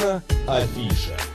Наша 0.00 0.22
афиша. 0.46 1.29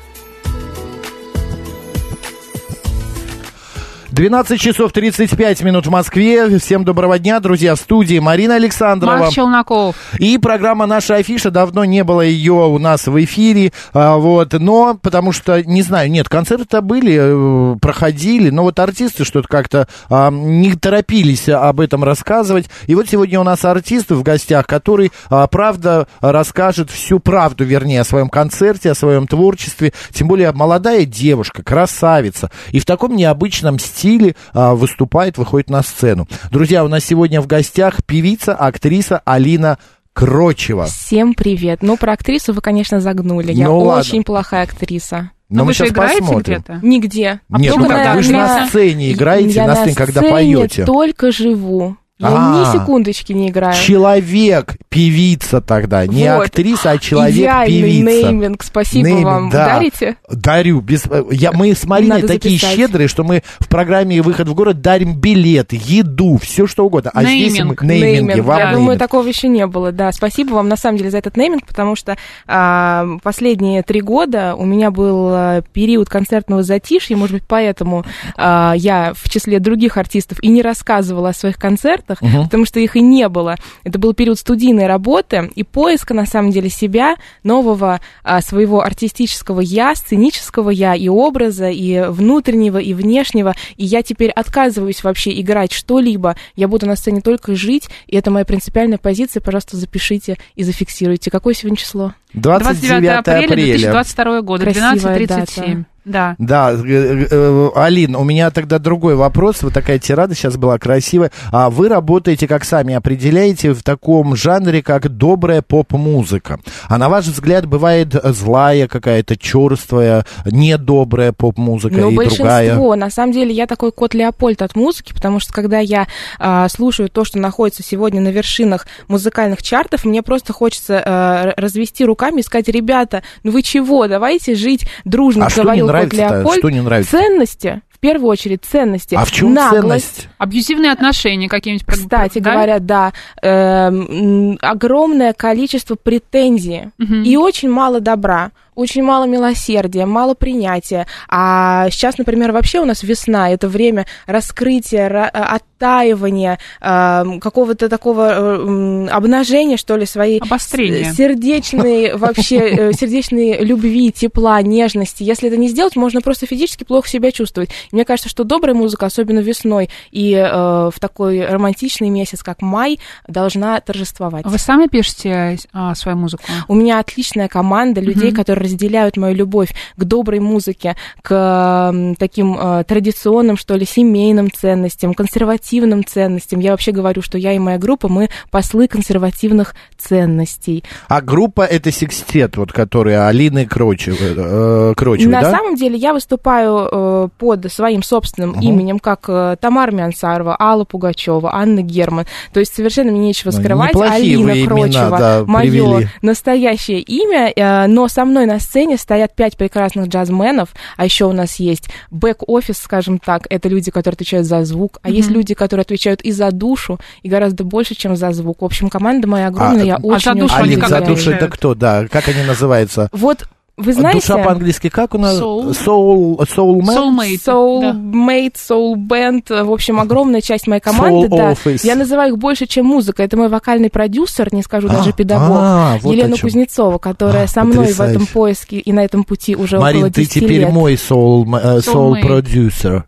12 4.16 4.62
часов 4.62 4.94
35 4.94 5.62
минут 5.64 5.88
в 5.88 5.90
Москве. 5.90 6.58
Всем 6.58 6.86
доброго 6.86 7.20
дня, 7.20 7.42
друзья, 7.42 7.76
в 7.76 7.80
студии 7.80 8.18
Марина 8.20 8.56
Александрова. 8.56 9.18
Марк 9.18 9.34
Челноков. 9.34 9.98
И 10.20 10.38
программа 10.38 10.86
«Наша 10.86 11.16
афиша». 11.16 11.52
Давно 11.52 11.84
не 11.84 12.02
было 12.06 12.22
ее 12.22 12.54
у 12.54 12.80
нас 12.80 13.08
в 13.08 13.24
эфире. 13.26 13.74
а, 13.94 14.16
вот, 14.16 14.54
но 14.54 14.98
потому 15.02 15.34
что, 15.34 15.62
не 15.62 15.82
знаю, 15.82 16.10
нет, 16.10 16.30
концерты 16.30 16.80
были, 16.80 17.76
э, 17.76 17.78
проходили, 17.80 18.52
но 18.52 18.64
вот 18.64 18.80
артисты 18.80 19.26
что-то 19.26 19.50
как-то 19.50 19.90
а, 20.10 20.32
не 20.32 20.74
торопились 20.76 21.50
об 21.50 21.82
этом 21.82 22.06
рассказывать. 22.06 22.70
И 22.88 22.96
вот 22.96 23.10
сегодня 23.10 23.42
у 23.42 23.44
нас 23.44 23.66
артист 23.66 24.12
в 24.12 24.24
гостях, 24.24 24.66
который, 24.66 25.12
а, 25.30 25.46
правда, 25.48 26.08
расскажет 26.22 26.90
всю 26.90 27.20
правду, 27.20 27.66
вернее, 27.66 28.00
о 28.00 28.06
своем 28.06 28.30
концерте, 28.30 28.92
о 28.92 28.96
своем 28.96 29.28
творчестве. 29.28 29.92
Тем 30.14 30.30
более 30.30 30.54
молодая 30.54 31.04
девушка, 31.04 31.64
красавица. 31.64 32.50
И 32.72 32.80
в 32.80 32.86
таком 32.86 33.14
необычном 33.18 33.78
стиле 33.78 34.05
а, 34.54 34.76
выступает, 34.76 35.38
выходит 35.38 35.70
на 35.70 35.82
сцену. 35.82 36.28
Друзья, 36.52 36.84
у 36.84 36.88
нас 36.88 37.04
сегодня 37.04 37.42
в 37.42 37.48
гостях 37.48 38.04
певица, 38.06 38.54
актриса 38.56 39.22
Алина 39.26 39.78
Крочева. 40.14 40.86
Всем 40.86 41.34
привет. 41.34 41.80
Ну, 41.82 41.98
про 41.98 42.14
актрису 42.14 42.54
вы, 42.54 42.62
конечно, 42.62 43.02
загнули. 43.02 43.52
Я 43.52 43.66
Ну, 43.66 43.80
ладно. 43.80 44.02
очень 44.02 44.24
плохая 44.24 44.64
актриса. 44.64 45.32
Но, 45.50 45.62
вы 45.62 45.68
мы 45.68 45.74
же 45.74 45.80
сейчас 45.80 45.90
играете 45.90 46.22
посмотрим. 46.22 46.58
где-то? 46.64 46.80
Нигде. 46.82 47.40
Нет, 47.50 47.74
Только 47.74 47.88
ну 47.90 47.96
как, 47.96 48.16
вы 48.16 48.24
же 48.24 48.32
на 48.32 48.68
сцене 48.68 49.12
играете, 49.12 49.50
Я 49.56 49.68
на 49.68 49.76
сцене, 49.76 49.96
когда 49.96 50.22
сцене 50.22 50.32
поете. 50.32 50.86
только 50.86 51.32
живу. 51.32 51.98
Я 52.18 52.30
А. 52.32 52.72
ни 52.74 52.80
секундочки 52.80 53.34
не 53.34 53.50
играю. 53.50 53.76
Человек, 53.76 54.78
певица 54.88 55.60
тогда. 55.60 56.08
Не 56.08 56.34
Вот. 56.34 56.46
актриса, 56.46 56.92
а 56.92 56.96
Идеальный 56.96 57.34
человек-певица. 57.34 58.28
нейминг. 58.32 58.64
Спасибо 58.64 59.08
Нейминг, 59.10 59.26
вам. 59.26 59.50
да. 59.50 59.66
Дарите? 59.66 60.16
Дарю. 60.30 60.80
Без... 60.80 61.04
Я, 61.30 61.52
мы 61.52 61.74
с 61.76 61.84
Мариной 61.84 62.22
Надо 62.22 62.28
такие 62.30 62.58
записать. 62.58 62.78
щедрые, 62.78 63.10
что 63.10 63.26
мы 63.26 63.44
в 63.60 63.68
программе 63.68 64.22
«Выход 64.22 64.48
в 64.48 64.54
город» 64.54 64.80
дарим 64.80 65.14
билеты, 65.20 65.78
еду, 65.84 66.38
все 66.42 66.68
что 66.68 66.86
угодно. 66.86 67.12
А 67.14 67.22
здесь 67.26 67.52
Нейминг. 67.54 67.82
мы 67.82 67.88
нейминги 67.96 68.40
вам 68.40 68.58
Я 68.60 68.64
нейминг. 68.68 68.80
думаю, 68.80 68.98
такого 68.98 69.28
еще 69.28 69.50
не 69.50 69.68
было. 69.68 69.92
Да, 69.92 70.10
спасибо 70.14 70.54
вам 70.54 70.70
на 70.70 70.78
самом 70.78 70.98
деле 70.98 71.10
за 71.12 71.18
этот 71.18 71.36
нейминг, 71.36 71.66
потому 71.68 71.98
что 71.98 72.16
а, 72.48 73.06
последние 73.24 73.84
три 73.84 74.00
года 74.00 74.56
у 74.56 74.64
меня 74.66 74.90
был 74.90 75.28
а, 75.34 75.62
период 75.74 76.08
концертного 76.08 76.64
затишья, 76.64 77.18
может 77.18 77.34
быть, 77.34 77.44
поэтому 77.46 78.06
а, 78.38 78.74
я 78.78 79.12
в 79.14 79.30
числе 79.30 79.60
других 79.60 79.98
артистов 79.98 80.38
и 80.42 80.48
не 80.48 80.62
рассказывала 80.62 81.30
о 81.30 81.34
своих 81.34 81.58
концертах, 81.58 82.05
потому 82.06 82.66
что 82.66 82.80
их 82.80 82.96
и 82.96 83.02
не 83.02 83.28
было. 83.30 83.56
Это 83.84 84.00
был 84.00 84.14
период 84.14 84.40
студийной 84.40 84.88
работы 84.88 85.52
и 85.56 85.64
поиска, 85.64 86.14
на 86.14 86.26
самом 86.26 86.52
деле, 86.52 86.70
себя, 86.70 87.16
нового 87.44 88.02
а, 88.24 88.42
своего 88.42 88.82
артистического 88.82 89.62
я, 89.62 89.96
сценического 89.96 90.70
я 90.70 90.96
и 90.96 91.08
образа, 91.08 91.70
и 91.70 92.06
внутреннего, 92.08 92.78
и 92.78 92.94
внешнего. 92.94 93.56
И 93.78 93.86
я 93.86 94.04
теперь 94.04 94.32
отказываюсь 94.32 95.04
вообще 95.04 95.40
играть 95.40 95.72
что-либо. 95.72 96.36
Я 96.56 96.68
буду 96.68 96.86
на 96.86 96.96
сцене 96.96 97.22
только 97.22 97.56
жить, 97.56 97.90
и 98.08 98.16
это 98.16 98.32
моя 98.32 98.46
принципиальная 98.46 98.98
позиция. 98.98 99.42
Пожалуйста, 99.42 99.78
запишите 99.78 100.38
и 100.56 100.64
зафиксируйте. 100.64 101.32
Какое 101.32 101.54
сегодня 101.54 101.78
число? 101.78 102.14
29 102.34 103.10
апреля. 103.10 103.48
2022 103.48 104.42
года, 104.42 104.64
Красивая 104.64 105.20
12.37. 105.20 105.86
Да. 106.06 106.36
Да, 106.38 106.72
э, 106.72 106.76
э, 106.76 107.28
э, 107.30 107.70
Алин, 107.76 108.16
у 108.16 108.24
меня 108.24 108.52
тогда 108.52 108.78
другой 108.78 109.16
вопрос. 109.16 109.64
Вот 109.64 109.74
такая 109.74 109.98
тирада 109.98 110.36
сейчас 110.36 110.56
была 110.56 110.78
красивая. 110.78 111.32
А 111.52 111.72
вы 111.72 111.90
работаете, 111.90 112.48
как 112.48 112.64
сами 112.64 112.94
определяете, 112.94 113.74
в 113.74 113.82
таком 113.82 114.36
жанре, 114.36 114.84
как 114.84 115.10
добрая 115.10 115.64
поп-музыка. 115.64 116.60
А 116.88 116.98
на 117.00 117.10
ваш 117.10 117.26
взгляд, 117.26 117.66
бывает 117.66 118.16
злая 118.24 118.88
какая-то, 118.88 119.36
черствая, 119.36 120.26
недобрая 120.46 121.32
поп-музыка 121.32 121.96
Ну, 121.96 122.12
и 122.12 122.16
большинство. 122.16 122.46
другая? 122.46 122.96
На 122.96 123.10
самом 123.10 123.34
деле, 123.34 123.52
я 123.52 123.66
такой 123.66 123.92
кот 123.92 124.14
Леопольд 124.14 124.62
от 124.62 124.76
музыки, 124.76 125.14
потому 125.14 125.40
что 125.40 125.54
когда 125.54 125.80
я 125.80 126.08
а, 126.38 126.70
слушаю 126.70 127.10
то, 127.10 127.26
что 127.26 127.40
находится 127.40 127.82
сегодня 127.82 128.22
на 128.22 128.30
вершинах 128.30 128.86
музыкальных 129.08 129.64
чартов, 129.64 130.06
мне 130.06 130.22
просто 130.22 130.54
хочется 130.54 131.02
а, 131.04 131.54
развести 131.58 132.06
руками 132.06 132.42
и 132.42 132.44
сказать, 132.44 132.68
ребята, 132.68 133.24
ну 133.44 133.52
вы 133.52 133.64
чего, 133.64 134.08
давайте 134.08 134.54
жить 134.54 134.88
дружно, 135.04 135.48
А 135.48 135.50
говорил 135.50 135.95
Леопольд. 136.04 136.60
Что 136.60 136.70
не 136.70 136.82
нравится? 136.82 137.12
Ценности, 137.12 137.82
в 137.90 138.00
первую 138.00 138.30
очередь, 138.30 138.64
ценности. 138.64 139.16
А 139.16 139.26
в 139.26 139.32
чем 139.32 139.54
Наглость. 139.54 139.82
ценность? 139.82 140.30
Абьюзивные 140.38 140.92
отношения 140.92 141.50
какие-нибудь. 141.50 141.86
Кстати 141.88 142.40
да? 142.40 142.52
говоря, 142.54 142.80
да, 142.80 143.14
м, 143.42 144.58
огромное 144.62 145.34
количество 145.34 145.96
претензий 145.96 146.90
Мгм. 146.98 147.24
и 147.24 147.36
очень 147.36 147.70
мало 147.70 148.00
добра, 148.00 148.52
очень 148.76 149.04
мало 149.04 149.26
милосердия, 149.26 150.06
мало 150.06 150.34
принятия. 150.34 151.08
А 151.28 151.90
сейчас, 151.90 152.18
например, 152.18 152.52
вообще 152.52 152.80
у 152.80 152.86
нас 152.86 153.04
весна, 153.04 153.50
это 153.50 153.68
время 153.68 154.06
раскрытия, 154.28 155.10
ра- 155.10 155.30
э, 155.34 155.38
оттаивания, 155.40 156.60
эм, 156.82 157.40
какого-то 157.40 157.90
такого 157.90 158.30
э, 158.32 159.08
обнажения, 159.10 159.78
что 159.78 159.96
ли, 159.96 160.06
своей 160.06 160.40
Обострение. 160.40 161.14
сердечной 161.14 162.14
вообще 162.18 162.58
э, 162.58 162.94
сердечной 162.94 163.60
любви, 163.64 164.12
тепла, 164.12 164.62
нежности. 164.62 165.24
Если 165.24 165.48
это 165.48 165.58
не 165.58 165.70
сделать, 165.70 165.96
можно 165.96 166.22
просто 166.22 166.46
физически 166.46 166.84
плохо 166.84 167.08
себя 167.08 167.32
чувствовать. 167.32 167.70
Мне 167.92 168.06
кажется, 168.06 168.30
что 168.30 168.44
добрая 168.44 168.76
музыка, 168.76 169.06
особенно 169.06 169.40
весной 169.40 169.90
и 170.12 170.34
э, 170.34 170.46
в 170.50 171.00
такой 171.00 171.46
романтичный 171.46 172.10
месяц, 172.10 172.44
как 172.44 172.62
май, 172.62 173.00
должна 173.28 173.80
торжествовать. 173.80 174.46
Вы 174.46 174.58
сами 174.58 174.88
пишете 174.88 175.58
а, 175.74 175.96
свою 175.96 176.18
музыку? 176.18 176.44
У 176.68 176.76
меня 176.76 177.00
отличная 177.00 177.48
команда 177.48 178.02
людей, 178.02 178.32
которые 178.32 178.65
разделяют 178.66 179.18
мою 179.18 179.34
любовь 179.36 179.70
к 179.96 180.04
доброй 180.04 180.40
музыке, 180.40 180.96
к 181.22 181.94
таким 182.20 182.58
э, 182.60 182.84
традиционным, 182.88 183.58
что 183.58 183.76
ли, 183.76 183.86
семейным 183.86 184.52
ценностям, 184.52 185.14
консервативным 185.14 186.06
ценностям. 186.06 186.60
Я 186.60 186.72
вообще 186.72 186.92
говорю, 186.92 187.22
что 187.22 187.38
я 187.38 187.54
и 187.54 187.60
моя 187.60 187.78
группа, 187.78 188.08
мы 188.08 188.30
послы 188.52 188.88
консервативных 188.88 189.76
ценностей. 189.98 190.84
А 191.08 191.22
группа 191.22 191.62
это 191.62 191.92
секстет, 191.92 192.58
вот 192.58 192.72
который 192.72 193.18
Алины 193.28 193.66
Крочевой, 193.66 194.34
э, 194.36 194.94
Крочевой, 194.96 195.32
На 195.32 195.42
да? 195.42 195.52
самом 195.52 195.76
деле 195.76 195.98
я 195.98 196.14
выступаю 196.14 196.88
э, 196.92 197.30
под 197.38 197.72
своим 197.72 198.04
собственным 198.04 198.52
Мгм. 198.52 198.62
именем, 198.62 199.00
как 199.00 199.26
э, 199.28 199.56
Тамара 199.60 199.92
Миансарова, 199.92 200.56
Алла 200.60 200.86
Пугачева, 200.86 201.54
Анна 201.54 201.82
Герман. 201.82 202.26
То 202.54 202.60
есть 202.60 202.74
совершенно 202.76 203.12
мне 203.12 203.28
нечего 203.28 203.52
Ну, 203.52 203.58
скрывать. 203.60 203.90
неплохие 203.90 204.36
Алина 204.38 204.52
вы 204.54 204.60
имена, 204.62 204.68
Крочева, 204.76 205.18
да, 205.18 205.44
мое 205.46 205.70
привели. 205.72 206.08
настоящее 206.22 207.00
имя, 207.02 207.52
э, 207.56 207.88
но 207.88 208.08
со 208.08 208.26
мной 208.26 208.46
на 208.46 208.55
сцене 208.60 208.98
стоят 208.98 209.36
пять 209.36 209.58
прекрасных 209.58 210.08
джазменов, 210.08 210.70
а 210.98 211.06
еще 211.06 211.26
у 211.26 211.34
нас 211.34 211.56
есть 211.58 211.90
бэк-офис, 212.12 212.78
скажем 212.78 213.20
так, 213.20 213.48
это 213.50 213.70
люди, 213.70 213.92
которые 213.92 214.16
отвечают 214.16 214.48
за 214.48 214.64
звук, 214.66 215.00
а 215.04 215.10
есть 215.10 215.30
Мгм. 215.30 215.38
люди, 215.38 215.54
которые 215.54 215.82
отвечают 215.82 216.22
и 216.22 216.32
за 216.32 216.52
душу, 216.52 217.00
и 217.24 217.30
гораздо 217.30 217.64
больше, 217.64 217.96
чем 217.96 218.16
за 218.16 218.32
звук. 218.32 218.62
В 218.62 218.66
общем, 218.66 218.90
команда 218.90 219.28
моя 219.28 219.48
огромная, 219.48 219.84
А, 219.84 219.86
я 219.86 219.96
а 219.96 220.00
очень 220.02 220.34
за 220.34 220.40
душу 220.40 220.56
они 220.58 220.76
как 220.76 220.90
за 220.90 221.02
душу 221.02 221.32
это 221.32 221.48
кто, 221.50 221.76
да? 221.76 222.08
Как 222.08 222.28
они 222.28 222.44
называются? 222.44 223.10
Вот 223.12 223.46
вы 223.78 223.94
знаете... 223.94 224.20
Душа 224.22 224.38
по-английски 224.44 224.90
как 224.90 225.14
у 225.16 225.18
нас? 225.18 225.40
Soul. 225.40 225.72
Soul, 225.72 226.38
soul? 226.56 226.80
Soulmate. 226.82 227.40
да. 227.46 227.92
Soulmate, 227.92 228.54
Soul 228.56 228.96
Band, 228.96 229.64
в 229.64 229.72
общем, 229.72 230.00
огромная 230.00 230.42
часть 230.42 230.68
моей 230.68 230.82
команды, 230.82 231.28
Soul 231.28 231.38
да. 231.38 231.52
Office. 231.52 231.82
Я 231.86 231.96
называю 231.96 232.34
их 232.34 232.38
больше, 232.40 232.68
чем 232.68 232.86
музыка. 232.86 233.24
Это 233.24 233.36
мой 233.38 233.50
вокальный 233.50 233.90
продюсер, 233.90 234.54
не 234.54 234.62
скажу 234.64 234.88
даже 234.88 235.10
А, 235.10 235.14
педагог, 235.14 235.58
а, 235.60 235.98
вот 236.02 236.14
Елена. 236.14 236.38
Кузнецова, 236.38 236.98
которая 237.00 237.44
А, 237.46 237.48
со 237.48 237.64
мной 237.64 237.88
в 237.88 237.90
этом 237.90 237.98
потрясающе. 237.98 238.32
поиске 238.34 238.78
и 238.80 238.92
на 238.94 239.04
этом 239.04 239.24
пути 239.24 239.56
уже 239.56 239.80
Марин, 239.80 240.04
около 240.04 240.12
ты 240.14 240.22
10 240.22 240.34
теперь 240.34 240.62
лет. 240.62 240.72
мой 240.72 240.94
soul, 240.96 241.44
э, 241.46 241.80
soul 241.80 242.14
Soulmate. 242.14 242.22
продюсер. 242.22 243.06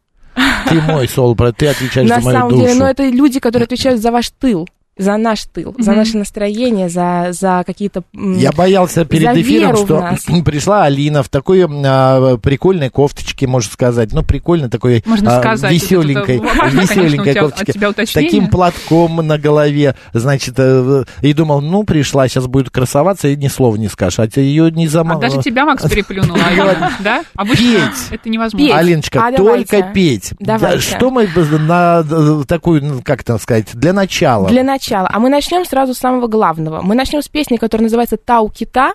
Ты 0.69 0.81
мой 0.81 1.05
soul 1.05 1.53
ты 1.57 1.67
отвечаешь 1.67 2.09
На 2.09 2.19
за 2.19 2.25
мою 2.25 2.37
самом 2.37 2.49
душу. 2.51 2.61
деле, 2.63 2.75
но 2.75 2.89
это 2.89 3.03
люди, 3.07 3.39
которые 3.39 3.65
отвечают 3.65 4.01
за 4.01 4.11
ваш 4.11 4.29
тыл. 4.29 4.67
За 4.97 5.15
наш 5.17 5.43
тыл, 5.45 5.75
за 5.77 5.91
Мгм. 5.91 5.99
наше 5.99 6.17
настроение, 6.17 6.89
за, 6.89 7.27
за 7.31 7.63
какие-то... 7.67 8.03
Я 8.13 8.51
боялся 8.51 9.05
перед 9.05 9.33
за 9.33 9.41
эфиром, 9.41 9.75
что 9.77 10.41
пришла 10.45 10.83
Алина 10.85 11.21
в 11.21 11.29
такой 11.29 11.65
а, 11.67 12.37
прикольной 12.37 12.89
кофточке, 12.89 13.45
можно 13.47 13.71
сказать, 13.71 14.11
ну, 14.13 14.23
прикольной 14.23 14.69
такой 14.69 15.03
Можно 15.05 15.37
а, 15.37 15.39
сказать. 15.39 15.71
веселенькой, 15.71 16.37
Это 16.37 16.47
конечно, 16.59 16.79
веселенькой 16.81 17.33
тебя- 17.33 17.41
кофточке. 17.43 17.73
тебя 17.73 17.91
с 17.91 18.11
таким 18.11 18.47
платком 18.49 19.17
на 19.17 19.37
голове, 19.37 19.95
значит, 20.13 20.55
э, 20.57 21.03
и 21.21 21.33
думал, 21.33 21.61
ну, 21.61 21.83
пришла, 21.83 22.27
сейчас 22.27 22.47
будет 22.47 22.69
красоваться, 22.71 23.27
и 23.27 23.35
ни 23.35 23.47
слова 23.49 23.75
не 23.75 23.89
скажешь, 23.89 24.19
а 24.19 24.27
ее 24.39 24.71
не 24.71 24.87
А 24.87 24.89
замало. 24.89 25.21
даже 25.21 25.41
тебя 25.41 25.65
Макс 25.65 25.83
переплюнул, 25.89 26.37
а 26.43 26.51
я- 26.51 26.91
да? 27.01 27.23
Обычно 27.35 27.65
Петь. 27.65 28.07
это 28.11 28.29
невозможно. 28.29 28.75
Алиночка, 28.77 29.27
А 29.27 29.31
только 29.31 29.91
петь. 29.93 30.33
Что 30.79 31.11
мы 31.11 31.27
на 31.59 32.03
э, 32.09 32.43
такую, 32.47 32.83
ну, 32.83 33.01
как 33.03 33.21
это 33.21 33.37
сказать, 33.37 33.67
для 33.73 33.93
начала? 33.93 34.49
Для 34.49 34.63
начала. 34.63 34.86
А 34.95 35.19
мы 35.19 35.29
начнем 35.29 35.65
сразу 35.65 35.93
с 35.93 35.97
самого 35.97 36.27
главного. 36.27 36.81
Мы 36.81 36.95
начнем 36.95 37.21
с 37.21 37.27
песни, 37.27 37.57
которая 37.57 37.83
называется 37.83 38.17
«Тау 38.17 38.49
Кита». 38.49 38.93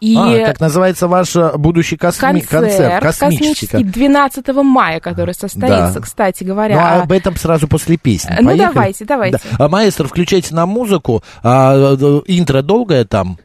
И 0.00 0.16
А, 0.16 0.46
как 0.46 0.60
называется 0.60 1.08
ваш 1.08 1.36
э, 1.36 1.56
будущий 1.58 1.96
косми- 1.96 2.40
концерт, 2.40 2.48
концерт? 2.50 3.02
Космический. 3.02 3.66
космический 3.66 3.84
12 3.84 4.62
мая, 4.62 4.98
который 5.00 5.34
состоится, 5.34 5.94
Да. 5.94 6.00
кстати 6.00 6.42
говоря. 6.44 6.74
Ну, 6.74 6.80
а 6.80 7.02
об 7.02 7.12
этом 7.12 7.36
сразу 7.36 7.68
после 7.68 7.98
песни. 7.98 8.34
Ну, 8.40 8.46
Поехали? 8.48 8.72
давайте, 8.74 9.04
давайте. 9.04 9.38
Да. 9.58 9.64
А, 9.66 9.68
Маэстро, 9.68 10.06
включайте 10.08 10.54
на 10.54 10.64
музыку. 10.64 11.22
А, 11.42 11.74
э, 11.94 12.20
интро 12.28 12.62
долгое 12.62 13.04
там? 13.04 13.38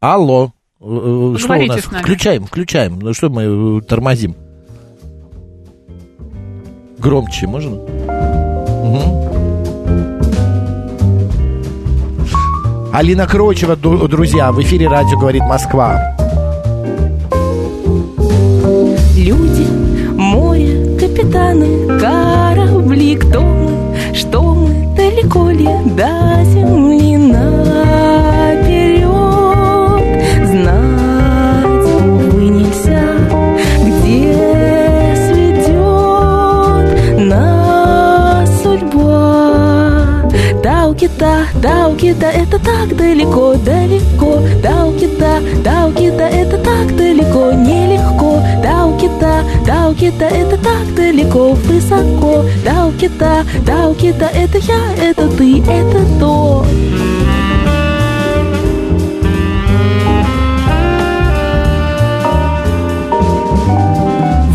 Алло. 0.00 0.52
Э, 0.82 1.34
Что 1.38 1.54
у 1.54 1.66
нас? 1.66 1.80
Включаем, 1.80 2.44
включаем. 2.46 2.98
Ну 3.00 3.14
что 3.14 3.30
мы 3.30 3.80
тормозим? 3.82 4.34
Громче 6.98 7.46
можно? 7.46 7.76
Мгм. 7.76 9.29
Алина 12.92 13.26
Крочева, 13.26 13.76
друзья, 13.76 14.50
в 14.50 14.60
эфире 14.62 14.88
радио 14.88 15.16
говорит 15.16 15.42
Москва. 15.42 16.16
Люди, 19.16 19.66
море, 20.16 20.98
капитаны, 20.98 21.86
корабли, 22.00 23.14
кто 23.14 23.42
мы, 23.42 24.14
что 24.14 24.54
мы, 24.54 24.94
далеко 24.96 25.50
ли 25.50 25.68
до 25.96 26.29
Таукита, 41.62 42.26
это 42.26 42.58
так 42.58 42.96
далеко, 42.96 43.54
далеко. 43.56 44.38
Таукита, 44.62 45.42
Таукита, 45.62 46.22
это 46.24 46.56
так 46.56 46.96
далеко, 46.96 47.52
нелегко. 47.52 48.40
Таукита, 48.62 49.44
Таукита, 49.66 50.24
это 50.24 50.56
так 50.56 50.94
далеко, 50.94 51.52
высоко. 51.52 52.44
Таукита, 52.64 53.44
Таукита, 53.66 54.30
это 54.34 54.56
я, 54.58 55.10
это 55.10 55.28
ты, 55.28 55.60
это 55.60 56.00
то. 56.18 56.64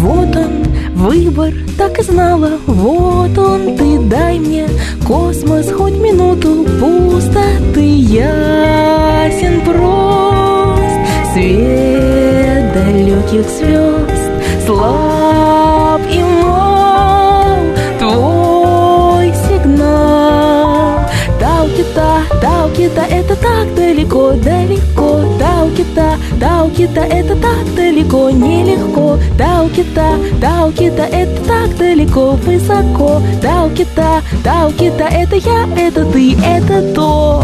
Вот 0.01 0.35
он, 0.35 0.63
выбор, 0.95 1.53
так 1.77 1.99
и 1.99 2.01
знала. 2.01 2.53
Вот 2.65 3.37
он, 3.37 3.77
ты 3.77 3.99
дай 3.99 4.39
мне 4.39 4.67
космос 5.05 5.71
хоть 5.71 5.93
минуту 5.93 6.65
пустоты 6.79 7.85
ясен 7.85 9.61
прост. 9.61 10.99
Свет 11.33 12.73
далеких 12.73 13.47
звезд 13.57 14.65
слаб 14.65 16.01
и 16.11 16.21
мал 16.41 17.57
твой 17.99 19.31
сигнал. 19.47 20.99
Таукита, 21.39 22.21
Таукита, 22.41 23.01
это 23.01 23.35
так 23.35 23.75
далеко, 23.75 24.31
далеко. 24.31 25.21
Таукита, 25.37 26.17
Таукита, 26.39 27.01
это 27.01 27.35
так 27.35 27.75
далеко, 27.75 28.29
нелегко. 28.29 29.17
Таукита, 29.37 30.17
Таукита, 30.41 31.03
это 31.03 31.41
так 31.45 31.77
далеко, 31.77 32.31
высоко. 32.31 33.21
Таукита, 33.41 34.21
Таукита, 34.45 35.05
это 35.05 35.37
я, 35.37 35.67
это 35.75 36.05
ты, 36.05 36.35
это 36.35 36.93
то. 36.93 37.43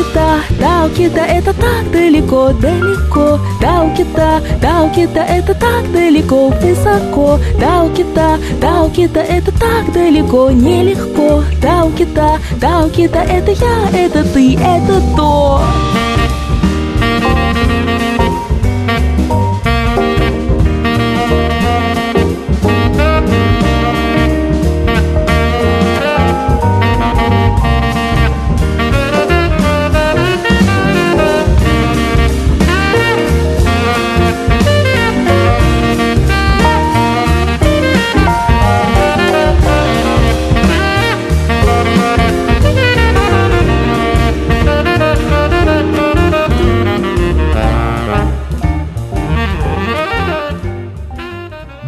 Таукита, 0.00 0.40
Таукита, 0.58 1.20
это 1.20 1.52
так 1.52 1.90
далеко, 1.92 2.52
далеко. 2.54 3.38
Таукита, 3.60 4.40
Таукита, 4.62 5.20
это 5.20 5.52
так 5.54 5.92
далеко, 5.92 6.48
высоко. 6.48 7.38
Таукита, 7.60 8.38
Таукита, 8.62 9.20
это 9.20 9.52
так 9.52 9.92
далеко, 9.92 10.50
нелегко. 10.50 11.44
Таукита, 11.60 12.38
Таукита, 12.58 13.18
это 13.18 13.50
я, 13.50 13.90
это 13.92 14.24
ты, 14.24 14.56
это 14.56 15.02
то. 15.14 15.60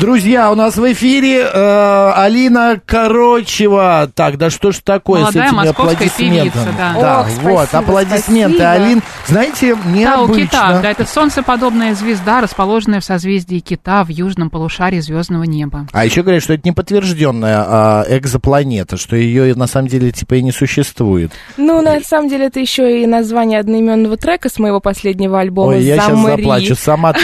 Друзья, 0.02 0.50
у 0.50 0.56
нас 0.56 0.78
в 0.78 0.92
эфире 0.94 1.42
э, 1.42 2.12
Алина 2.16 2.80
Корочева. 2.84 4.10
Так, 4.12 4.36
да 4.36 4.50
что 4.50 4.72
ж 4.72 4.80
такое 4.82 5.20
Молодая 5.20 5.46
с 5.46 5.52
этими 5.52 5.68
аплодисментами? 5.68 6.40
певица, 6.40 6.68
да. 6.76 6.94
да 7.00 7.20
Ох, 7.20 7.28
вот, 7.42 7.68
спасибо, 7.68 7.78
аплодисменты, 7.78 8.56
спасибо. 8.56 8.84
Алин. 8.84 9.02
Знаете, 9.28 9.74
Тау 9.76 9.92
необычно. 9.92 10.42
кита, 10.42 10.80
да, 10.82 10.90
это 10.90 11.06
солнцеподобная 11.06 11.94
звезда, 11.94 12.40
расположенная 12.40 12.98
в 12.98 13.04
созвездии 13.04 13.60
кита 13.60 14.02
в 14.02 14.08
южном 14.08 14.50
полушарии 14.50 14.98
звездного 14.98 15.44
неба. 15.44 15.86
А 15.92 16.04
еще 16.04 16.22
говорят, 16.22 16.42
что 16.42 16.54
это 16.54 16.62
не 16.64 16.72
подтвержденная 16.72 17.64
а, 17.64 18.04
экзопланета, 18.08 18.96
что 18.96 19.14
ее 19.14 19.54
на 19.54 19.68
самом 19.68 19.86
деле 19.86 20.10
типа 20.10 20.34
и 20.34 20.42
не 20.42 20.50
существует. 20.50 21.30
Ну, 21.56 21.80
на 21.80 22.00
самом 22.00 22.28
деле, 22.28 22.46
это 22.46 22.58
еще 22.58 23.04
и 23.04 23.06
название 23.06 23.60
одноименного 23.60 24.16
трека 24.16 24.48
с 24.48 24.58
моего 24.58 24.80
последнего 24.80 25.38
альбома 25.38 25.74
Ой, 25.74 25.84
я 25.84 25.94
сейчас 25.94 26.08
«Замри». 26.08 26.42
заплачу. 26.42 26.74
Сама 26.74 27.12
ты 27.12 27.20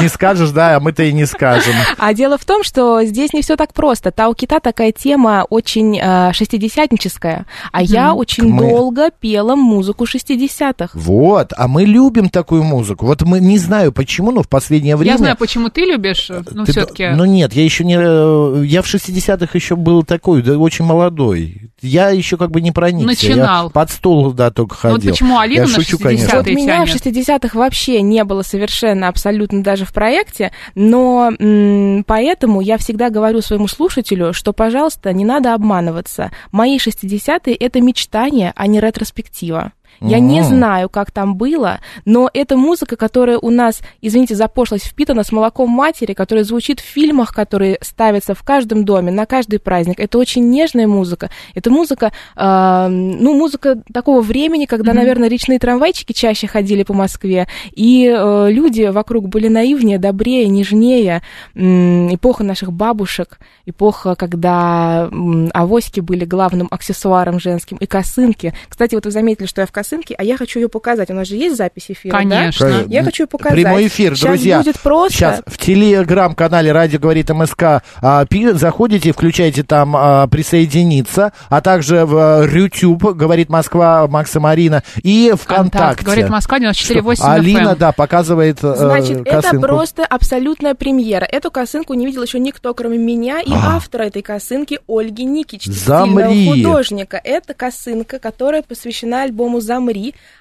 не 0.00 0.06
скажешь, 0.06 0.50
да, 0.50 0.76
а 0.76 0.80
мы-то 0.80 1.02
и 1.02 1.12
не 1.12 1.26
скажем. 1.26 1.74
А 1.98 2.11
дело 2.14 2.38
в 2.38 2.44
том, 2.44 2.62
что 2.64 3.02
здесь 3.04 3.32
не 3.32 3.42
все 3.42 3.56
так 3.56 3.72
просто. 3.72 4.10
Таукита 4.10 4.60
такая 4.60 4.92
тема 4.92 5.46
очень 5.48 5.98
э, 6.00 6.32
шестидесятническая, 6.32 7.46
а 7.72 7.82
я 7.82 8.14
очень 8.14 8.44
Мы- 8.44 8.68
долго 8.68 9.10
пела 9.10 9.54
музыку 9.56 10.06
шестидесятых. 10.06 10.94
Вот, 10.94 11.52
а 11.56 11.68
мы 11.68 11.84
любим 11.84 12.28
такую 12.28 12.62
музыку. 12.64 13.06
Вот 13.06 13.22
мы 13.22 13.40
не 13.40 13.58
знаю 13.58 13.92
почему, 13.92 14.30
но 14.30 14.42
в 14.42 14.48
последнее 14.48 14.96
время... 14.96 15.12
Я 15.12 15.18
знаю, 15.18 15.36
почему 15.36 15.68
ты 15.68 15.82
любишь, 15.82 16.30
ну, 16.52 16.64
Ты- 16.64 16.72
все-таки. 16.72 17.08
Ну 17.08 17.24
нет, 17.24 17.52
я 17.52 17.64
еще 17.64 17.84
не... 17.84 17.96
э, 17.98 18.64
Я 18.66 18.82
в 18.82 18.86
60-х 18.86 19.50
еще 19.54 19.76
был 19.76 20.02
такой, 20.02 20.42
да, 20.42 20.56
очень 20.58 20.84
молодой. 20.84 21.71
Я 21.82 22.10
еще 22.10 22.36
как 22.36 22.50
бы 22.50 22.60
не 22.60 22.70
проникся. 22.72 23.06
Начинал. 23.06 23.64
Я 23.66 23.70
под 23.70 23.90
стол, 23.90 24.32
да, 24.32 24.50
только 24.50 24.76
Ну, 24.84 24.90
вот 24.90 24.98
ходил. 25.00 25.10
почему 25.12 25.38
Алину 25.38 25.62
я 25.62 25.68
на 25.68 25.74
шучу, 25.74 25.96
60-е 25.96 26.04
конечно. 26.04 26.36
Вот 26.36 26.44
ты 26.44 26.54
меня 26.54 26.84
в 26.84 26.88
тянет. 26.88 27.16
60-х 27.16 27.58
вообще 27.58 28.00
не 28.02 28.22
было 28.24 28.42
совершенно, 28.42 29.08
абсолютно 29.08 29.62
даже 29.62 29.84
в 29.84 29.92
проекте, 29.92 30.52
но 30.74 31.32
м, 31.38 32.04
поэтому 32.06 32.60
я 32.60 32.78
всегда 32.78 33.10
говорю 33.10 33.40
своему 33.42 33.66
слушателю, 33.68 34.32
что, 34.32 34.52
пожалуйста, 34.52 35.12
не 35.12 35.24
надо 35.24 35.54
обманываться. 35.54 36.30
Мои 36.52 36.78
60-е— 36.78 37.54
это 37.56 37.80
мечтание, 37.80 38.52
а 38.56 38.66
не 38.66 38.80
ретроспектива. 38.80 39.72
Я 40.10 40.18
не 40.18 40.42
знаю, 40.42 40.88
как 40.88 41.10
там 41.10 41.36
было, 41.36 41.80
но 42.04 42.30
это 42.32 42.56
музыка, 42.56 42.96
которая 42.96 43.38
у 43.38 43.50
нас, 43.50 43.80
извините 44.00 44.34
за 44.34 44.48
пошлость, 44.48 44.86
впитана 44.86 45.22
с 45.22 45.32
молоком 45.32 45.70
матери, 45.70 46.12
которая 46.12 46.44
звучит 46.44 46.80
в 46.80 46.84
фильмах, 46.84 47.34
которые 47.34 47.78
ставятся 47.80 48.34
в 48.34 48.42
каждом 48.42 48.84
доме, 48.84 49.12
на 49.12 49.26
каждый 49.26 49.58
праздник. 49.58 50.00
Это 50.00 50.18
очень 50.18 50.50
нежная 50.50 50.86
музыка. 50.86 51.30
Это 51.54 51.70
музыка, 51.70 52.12
э, 52.36 52.86
ну, 52.88 53.34
музыка 53.34 53.82
такого 53.92 54.20
времени, 54.20 54.66
когда, 54.66 54.92
наверное, 54.92 55.28
речные 55.28 55.58
трамвайчики 55.58 56.12
чаще 56.12 56.46
ходили 56.46 56.82
по 56.82 56.94
Москве, 56.94 57.46
и 57.70 58.06
э, 58.06 58.50
люди 58.50 58.82
вокруг 58.82 59.28
были 59.28 59.48
наивнее, 59.48 59.98
добрее, 59.98 60.48
нежнее. 60.48 61.22
М, 61.54 62.14
эпоха 62.14 62.44
наших 62.44 62.72
бабушек, 62.72 63.38
эпоха, 63.66 64.14
когда 64.14 65.08
м, 65.12 65.50
авоськи 65.54 66.00
были 66.00 66.24
главным 66.24 66.68
аксессуаром 66.70 67.40
женским, 67.40 67.76
и 67.76 67.86
косынки. 67.86 68.52
Кстати, 68.68 68.94
вот 68.94 69.04
вы 69.04 69.10
заметили, 69.10 69.46
что 69.46 69.60
я 69.60 69.66
в 69.66 69.72
косынке, 69.72 69.91
а 70.16 70.24
я 70.24 70.36
хочу 70.36 70.60
ее 70.60 70.68
показать. 70.68 71.10
У 71.10 71.14
нас 71.14 71.28
же 71.28 71.36
есть 71.36 71.56
запись 71.56 71.86
эфира, 71.88 72.12
да? 72.12 72.18
Конечно. 72.18 72.84
Я 72.88 73.02
хочу 73.02 73.24
ее 73.24 73.26
показать. 73.26 73.54
Прямой 73.54 73.86
эфир, 73.86 74.18
друзья. 74.18 74.58
будет 74.58 74.78
просто. 74.80 75.16
Сейчас 75.16 75.42
в 75.46 75.58
телеграм-канале 75.58 76.72
«Радио 76.72 76.98
говорит 76.98 77.30
МСК» 77.30 77.82
а, 78.00 78.24
заходите, 78.54 79.12
включайте 79.12 79.62
там 79.62 79.94
а, 79.96 80.26
«Присоединиться», 80.26 81.32
а 81.48 81.60
также 81.60 82.04
в 82.04 82.16
а, 82.16 82.46
YouTube 82.46 83.14
«Говорит 83.14 83.48
Москва» 83.48 84.06
Макса 84.08 84.40
Марина 84.40 84.82
и 85.02 85.32
ВКонтакте. 85.34 85.72
Контакт. 85.72 86.02
Говорит 86.02 86.28
Москва 86.28 86.58
94,8 86.58 87.14
Что? 87.16 87.32
Алина, 87.32 87.76
да, 87.76 87.92
показывает 87.92 88.58
э, 88.62 88.74
Значит, 88.76 89.20
это 89.26 89.42
косынку. 89.42 89.66
просто 89.66 90.04
абсолютная 90.04 90.74
премьера. 90.74 91.24
Эту 91.24 91.50
косынку 91.50 91.94
не 91.94 92.06
видел 92.06 92.22
еще 92.22 92.38
никто, 92.38 92.74
кроме 92.74 92.98
меня 92.98 93.40
и 93.40 93.52
автора 93.52 94.04
этой 94.04 94.22
косынки 94.22 94.80
Ольги 94.88 95.24
Никич, 95.24 95.64
Замри. 95.64 96.24
стильного 96.24 96.56
художника. 96.56 97.20
Это 97.22 97.54
косынка, 97.54 98.18
которая 98.18 98.62
посвящена 98.62 99.22
альбому 99.22 99.60
«Замри», 99.60 99.81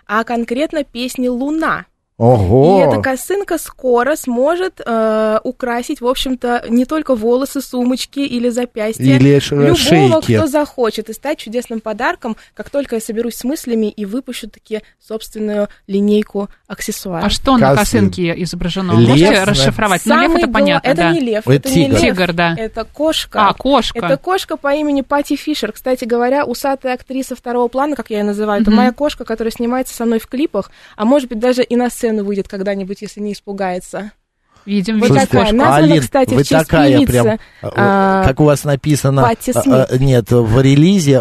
а 0.06 0.24
конкретно 0.24 0.84
песне 0.84 1.30
«Луна». 1.30 1.86
Ого! 2.22 2.80
И 2.80 2.88
эта 2.88 3.02
косынка 3.02 3.58
скоро 3.58 4.16
сможет 4.16 4.80
э, 4.86 5.40
украсить, 5.44 6.02
в 6.02 6.08
общем-то, 6.08 6.66
не 6.70 6.86
только 6.86 7.16
волосы, 7.16 7.62
сумочки 7.62 8.20
или 8.20 8.50
запястья. 8.50 9.04
Или 9.04 9.40
Любого, 9.52 9.76
шейки. 9.76 10.38
кто 10.38 10.46
захочет, 10.48 11.10
и 11.10 11.14
стать 11.14 11.40
чудесным 11.40 11.80
подарком, 11.80 12.38
как 12.54 12.70
только 12.70 12.96
я 12.96 13.02
соберусь 13.02 13.36
с 13.38 13.44
мыслями 13.44 13.88
и 13.88 14.06
выпущу 14.06 14.48
таки 14.50 14.82
собственную 15.00 15.68
линейку 15.88 16.48
аксессуаров. 16.68 17.26
А 17.26 17.30
что 17.32 17.58
на 17.58 17.70
Косы. 17.76 17.80
косынке 17.80 18.34
изображено? 18.44 18.92
Лев, 18.92 19.10
Можете 19.10 19.32
да. 19.34 19.46
расшифровать? 19.46 20.02
Ну, 20.06 20.14
лев 20.16 20.24
Самый 20.24 20.44
это 20.44 20.52
понятно, 20.52 20.88
Это 20.88 20.98
да. 21.02 21.12
не 21.14 21.20
лев, 21.22 21.48
Это 21.48 21.54
это, 21.56 21.70
не 21.70 21.76
тигр. 21.86 21.92
лев. 21.94 22.02
Тигр, 22.02 22.34
да. 22.34 22.56
Это 22.56 22.84
кошка. 22.86 23.48
А, 23.50 23.54
кошка. 23.54 23.98
Это 23.98 24.18
кошка 24.18 24.58
по 24.58 24.72
имени 24.76 25.02
Пати 25.02 25.36
Фишер. 25.36 25.72
Кстати 25.72 26.06
говоря, 26.06 26.46
усатая 26.46 26.94
актриса 26.94 27.36
второго 27.36 27.68
плана, 27.68 27.96
как 27.96 28.12
я 28.12 28.20
ее 28.20 28.24
называю, 28.26 28.62
это 28.62 28.70
Мгм. 28.70 28.78
моя 28.78 28.92
кошка, 28.92 29.26
которая 29.26 29.52
снимается 29.52 29.96
со 29.96 30.06
мной 30.06 30.20
в 30.20 30.28
клипах, 30.28 30.70
а 30.96 31.06
может 31.06 31.28
быть 31.30 31.40
даже 31.40 31.64
и 31.64 31.76
на 31.76 31.90
сцену 32.12 32.24
выйдет 32.26 32.48
когда-нибудь, 32.48 33.02
если 33.02 33.20
не 33.22 33.34
испугается. 33.34 34.12
Видим, 34.64 35.00
Вот 35.00 35.10
видим 35.10 35.22
такая. 35.22 35.52
Названа, 35.54 35.76
Алин, 35.76 36.02
кстати, 36.02 36.36
вы 36.36 36.44
в 36.44 36.48
честь 36.48 36.68
такая 36.68 36.94
певицы, 36.94 37.12
прям, 37.12 37.28
э, 37.28 37.38
а, 37.64 38.24
как 38.28 38.40
у 38.42 38.44
вас 38.44 38.64
написано, 38.64 39.24
Патти 39.24 39.50
э, 39.56 39.60
Смит. 39.60 39.88
э, 39.90 39.98
нет, 39.98 40.30
в 40.30 40.62
релизе 40.62 41.20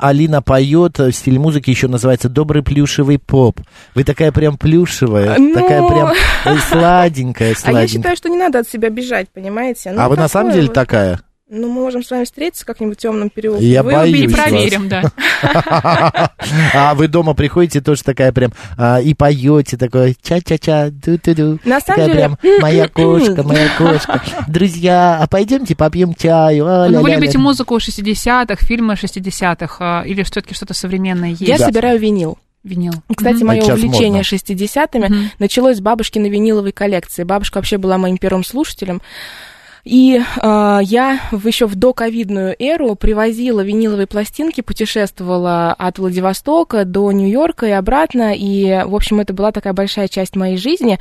Алина 0.00 0.40
поет, 0.40 0.98
в 0.98 1.12
стиле 1.12 1.38
музыки 1.38 1.68
еще 1.68 1.86
называется 1.86 2.30
«Добрый 2.30 2.62
плюшевый 2.62 3.18
поп». 3.18 3.60
Вы 3.94 4.04
такая 4.04 4.32
прям 4.32 4.56
плюшевая, 4.56 5.36
Ну. 5.36 5.52
такая 5.52 5.86
прям 5.86 6.12
э, 6.46 6.58
сладенькая, 6.70 7.48
А 7.48 7.50
я 7.50 7.54
сладенькая. 7.56 7.88
считаю, 7.88 8.16
что 8.16 8.30
не 8.30 8.38
надо 8.38 8.60
от 8.60 8.68
себя 8.68 8.88
бежать, 8.88 9.28
понимаете? 9.34 9.92
Ну, 9.92 10.00
а 10.00 10.08
вы 10.08 10.16
на 10.16 10.28
самом 10.28 10.52
деле 10.52 10.68
вот. 10.68 10.74
такая? 10.74 11.20
Ну, 11.50 11.68
мы 11.68 11.80
можем 11.80 12.02
с 12.02 12.10
вами 12.10 12.24
встретиться 12.24 12.66
как-нибудь 12.66 12.98
в 12.98 13.00
темном 13.00 13.30
переулке. 13.30 13.66
Я 13.66 13.82
Вы 13.82 13.92
боюсь 13.92 14.30
вас. 14.30 14.42
Проверим, 14.42 14.88
да. 14.88 15.10
А 16.74 16.94
вы 16.94 17.08
дома 17.08 17.32
приходите 17.34 17.80
тоже 17.80 18.02
такая 18.02 18.32
прям 18.32 18.52
а, 18.76 19.00
и 19.00 19.14
поете 19.14 19.76
такой 19.78 20.16
ча-ча-ча, 20.22 20.90
ду-ду-ду. 20.90 21.58
На 21.64 21.80
самом 21.80 22.00
Такая 22.00 22.06
деле... 22.06 22.14
прям 22.14 22.38
моя 22.60 22.88
кошка, 22.92 23.42
моя 23.42 23.68
кошка. 23.78 24.22
Друзья, 24.48 25.18
а 25.20 25.26
пойдемте 25.26 25.74
попьем 25.74 26.14
чаю. 26.14 26.66
а, 26.66 26.88
Ну, 26.88 27.00
вы 27.00 27.10
любите 27.10 27.38
музыку 27.38 27.76
60-х, 27.76 28.56
фильмы 28.66 28.94
60-х, 28.94 29.76
а, 29.80 30.02
или 30.06 30.22
все-таки 30.24 30.54
что-то 30.54 30.74
современное 30.74 31.30
есть? 31.30 31.40
Я 31.42 31.58
собираю 31.58 31.98
винил. 31.98 32.38
Винил. 32.64 32.92
Кстати, 33.14 33.42
мое 33.42 33.62
щас 33.62 33.78
увлечение 33.78 34.22
модно. 34.22 34.36
60-ми 34.36 35.08
Мгм. 35.08 35.30
началось 35.38 35.78
с 35.78 35.80
бабушкиной 35.80 36.28
виниловой 36.28 36.72
коллекции. 36.72 37.22
Бабушка 37.22 37.56
вообще 37.56 37.78
была 37.78 37.96
моим 37.96 38.18
первым 38.18 38.44
слушателем. 38.44 39.00
И 39.88 40.20
э, 40.20 40.78
я 40.82 41.18
еще 41.44 41.66
в 41.66 41.74
доковидную 41.74 42.54
эру 42.58 42.94
привозила 42.94 43.62
виниловые 43.62 44.06
пластинки, 44.06 44.60
путешествовала 44.60 45.72
от 45.72 45.98
Владивостока 45.98 46.84
до 46.84 47.10
Нью-Йорка 47.10 47.66
и 47.66 47.70
обратно, 47.70 48.34
и, 48.36 48.82
в 48.84 48.94
общем, 48.94 49.20
это 49.20 49.32
была 49.32 49.50
такая 49.50 49.72
большая 49.72 50.08
часть 50.08 50.36
моей 50.36 50.58
жизни. 50.58 50.98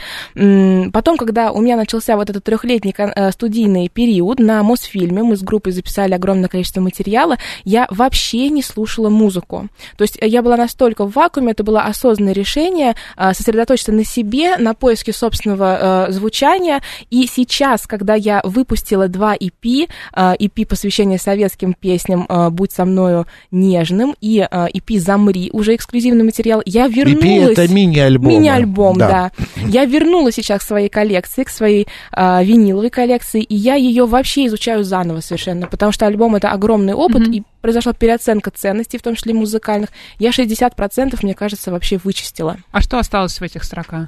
Потом, 0.93 1.17
когда 1.17 1.51
у 1.51 1.59
меня 1.59 1.75
начался 1.75 2.15
вот 2.15 2.29
этот 2.29 2.45
трехлетний 2.45 2.95
э, 2.97 3.31
студийный 3.31 3.89
период 3.89 4.39
на 4.39 4.63
Мосфильме, 4.63 5.21
мы 5.21 5.35
с 5.35 5.41
группой 5.41 5.73
записали 5.73 6.13
огромное 6.13 6.47
количество 6.47 6.79
материала, 6.79 7.37
я 7.65 7.87
вообще 7.89 8.47
не 8.47 8.63
слушала 8.63 9.09
музыку. 9.09 9.67
То 9.97 10.03
есть 10.03 10.17
э, 10.21 10.27
я 10.27 10.41
была 10.41 10.55
настолько 10.55 11.05
в 11.05 11.11
вакууме, 11.11 11.51
это 11.51 11.65
было 11.65 11.81
осознанное 11.81 12.31
решение 12.31 12.95
э, 13.17 13.33
сосредоточиться 13.33 13.91
на 13.91 14.05
себе, 14.05 14.55
на 14.55 14.73
поиске 14.73 15.11
собственного 15.11 16.07
э, 16.07 16.11
звучания. 16.13 16.81
И 17.09 17.27
сейчас, 17.27 17.85
когда 17.85 18.15
я 18.15 18.39
выпустила 18.45 18.76
два 19.07 19.35
EP, 19.35 19.87
э, 20.15 20.33
EP 20.39 20.65
посвящение 20.65 21.17
советским 21.19 21.73
песням 21.73 22.25
э, 22.27 22.49
«Будь 22.49 22.71
со 22.71 22.85
мною 22.85 23.25
нежным» 23.51 24.15
и 24.21 24.39
э, 24.49 24.67
EP 24.73 24.99
«Замри», 24.99 25.49
уже 25.53 25.75
эксклюзивный 25.75 26.23
материал, 26.23 26.61
я 26.65 26.87
вернулась... 26.87 27.57
EP 27.57 27.63
это 27.63 27.73
мини-альбом. 27.73 28.29
Мини-альбом, 28.29 28.97
да. 28.97 29.31
Я 29.55 29.85
вернулась 29.85 30.35
сейчас 30.35 30.61
к 30.61 30.67
своей 30.67 30.89
коллекции, 30.89 31.43
к 31.43 31.49
своей 31.49 31.87
виниловой 32.15 32.89
коллекции, 32.89 33.41
и 33.41 33.55
я 33.55 33.75
ее 33.75 34.05
вообще 34.05 34.47
изучаю 34.47 34.83
заново 34.83 35.21
совершенно, 35.21 35.67
потому 35.67 35.91
что 35.91 36.05
альбом 36.05 36.35
это 36.35 36.51
огромный 36.51 36.93
опыт, 36.93 37.21
Мгм. 37.27 37.31
и 37.31 37.43
произошла 37.61 37.93
переоценка 37.93 38.51
ценностей, 38.51 38.97
в 38.97 39.01
том 39.01 39.15
числе 39.15 39.33
музыкальных. 39.33 39.89
Я 40.19 40.31
60%, 40.31 41.21
мне 41.23 41.33
кажется, 41.33 41.71
вообще 41.71 41.99
вычистила. 42.03 42.57
А 42.71 42.81
что 42.81 42.99
осталось 42.99 43.39
в 43.39 43.43
этих 43.43 43.63
строках? 43.63 44.07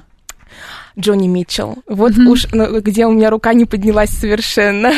Джонни 0.98 1.28
Митчелл. 1.28 1.76
Вот 1.88 2.12
Мгм. 2.16 2.28
уж 2.28 2.46
ну, 2.52 2.80
где 2.80 3.06
у 3.06 3.12
меня 3.12 3.30
рука 3.30 3.52
не 3.54 3.64
поднялась 3.64 4.10
совершенно. 4.10 4.92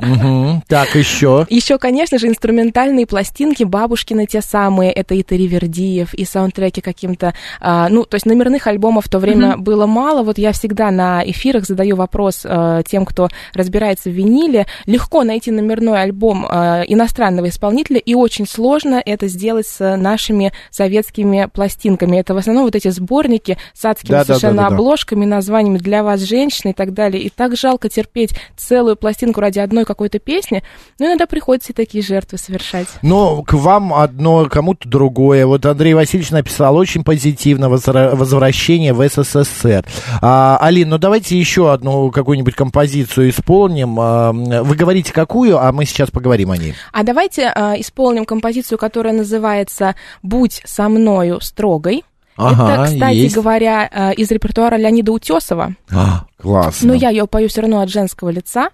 Мгм. 0.00 0.62
Так, 0.68 0.94
еще. 0.94 1.46
Еще, 1.48 1.78
конечно 1.78 2.18
же, 2.18 2.28
инструментальные 2.28 3.06
пластинки 3.06 3.64
бабушкины 3.64 4.26
те 4.26 4.40
самые, 4.42 4.92
это 4.92 5.14
и 5.14 5.22
Таривердиев, 5.22 6.14
и 6.14 6.24
саундтреки 6.24 6.80
каким-то, 6.80 7.34
а, 7.60 7.88
ну, 7.88 8.04
то 8.04 8.16
есть 8.16 8.26
номерных 8.26 8.66
альбомов 8.66 9.06
в 9.06 9.08
то 9.10 9.18
время 9.18 9.52
Мгм. 9.54 9.62
было 9.62 9.86
мало, 9.86 10.22
вот 10.22 10.38
я 10.38 10.52
всегда 10.52 10.90
на 10.90 11.22
эфирах 11.28 11.64
задаю 11.66 11.96
вопрос 11.96 12.42
а, 12.44 12.82
тем, 12.82 13.04
кто 13.06 13.28
разбирается 13.54 14.10
в 14.10 14.12
виниле, 14.12 14.66
легко 14.86 15.24
найти 15.24 15.50
номерной 15.50 16.02
альбом 16.02 16.46
а, 16.48 16.82
иностранного 16.86 17.48
исполнителя, 17.48 17.98
и 17.98 18.14
очень 18.14 18.46
сложно 18.46 19.02
это 19.04 19.28
сделать 19.28 19.66
с 19.66 19.96
нашими 19.96 20.52
советскими 20.70 21.48
пластинками. 21.52 22.18
Это 22.18 22.34
в 22.34 22.38
основном 22.38 22.64
вот 22.64 22.74
эти 22.76 22.88
сборники 22.88 23.58
с 23.74 23.84
адскими 23.84 24.10
Да-да-да-да-да. 24.12 24.38
совершенно 24.38 24.66
обложками, 24.66 25.24
названиями 25.36 25.78
«Для 25.78 26.02
вас, 26.02 26.20
женщины» 26.20 26.70
и 26.70 26.74
так 26.74 26.92
далее. 26.92 27.22
И 27.22 27.30
так 27.30 27.56
жалко 27.56 27.88
терпеть 27.88 28.30
целую 28.56 28.96
пластинку 28.96 29.40
ради 29.40 29.58
одной 29.58 29.84
какой-то 29.84 30.18
песни, 30.18 30.62
но 30.98 31.06
иногда 31.06 31.26
приходится 31.26 31.72
и 31.72 31.74
такие 31.74 32.02
жертвы 32.02 32.38
совершать. 32.38 32.88
Но 33.02 33.42
к 33.42 33.52
вам 33.52 33.94
одно, 33.94 34.46
кому-то 34.46 34.88
другое. 34.88 35.46
Вот 35.46 35.64
Андрей 35.66 35.94
Васильевич 35.94 36.30
написал 36.30 36.76
очень 36.76 37.04
позитивно 37.04 37.68
возвращение 37.68 38.92
в 38.92 39.06
СССР. 39.08 39.84
А, 40.20 40.58
Алин, 40.60 40.88
ну 40.88 40.98
давайте 40.98 41.38
еще 41.38 41.72
одну 41.72 42.10
какую-нибудь 42.10 42.54
композицию 42.54 43.30
исполним. 43.30 43.98
А, 44.00 44.32
вы 44.32 44.74
говорите 44.74 45.12
какую, 45.12 45.58
а 45.58 45.70
мы 45.72 45.84
сейчас 45.84 46.10
поговорим 46.10 46.50
о 46.50 46.56
ней. 46.56 46.74
А 46.92 47.02
давайте 47.02 47.52
а, 47.54 47.74
исполним 47.78 48.24
композицию, 48.24 48.78
которая 48.78 49.12
называется 49.12 49.94
«Будь 50.22 50.62
со 50.64 50.88
мною 50.88 51.40
строгой». 51.40 52.04
Ага, 52.36 52.84
Это, 52.84 52.92
кстати 52.94 53.14
есть. 53.16 53.34
говоря, 53.34 53.88
а, 53.92 54.10
из 54.12 54.30
репертуара 54.30 54.76
Леонида 54.76 55.12
Утесова. 55.12 55.74
А, 55.90 56.24
классно. 56.40 56.88
Но 56.88 56.94
я 56.94 57.10
ее 57.10 57.26
пою 57.26 57.48
все 57.48 57.62
равно 57.62 57.80
от 57.80 57.88
женского 57.90 58.28
лица. 58.30 58.70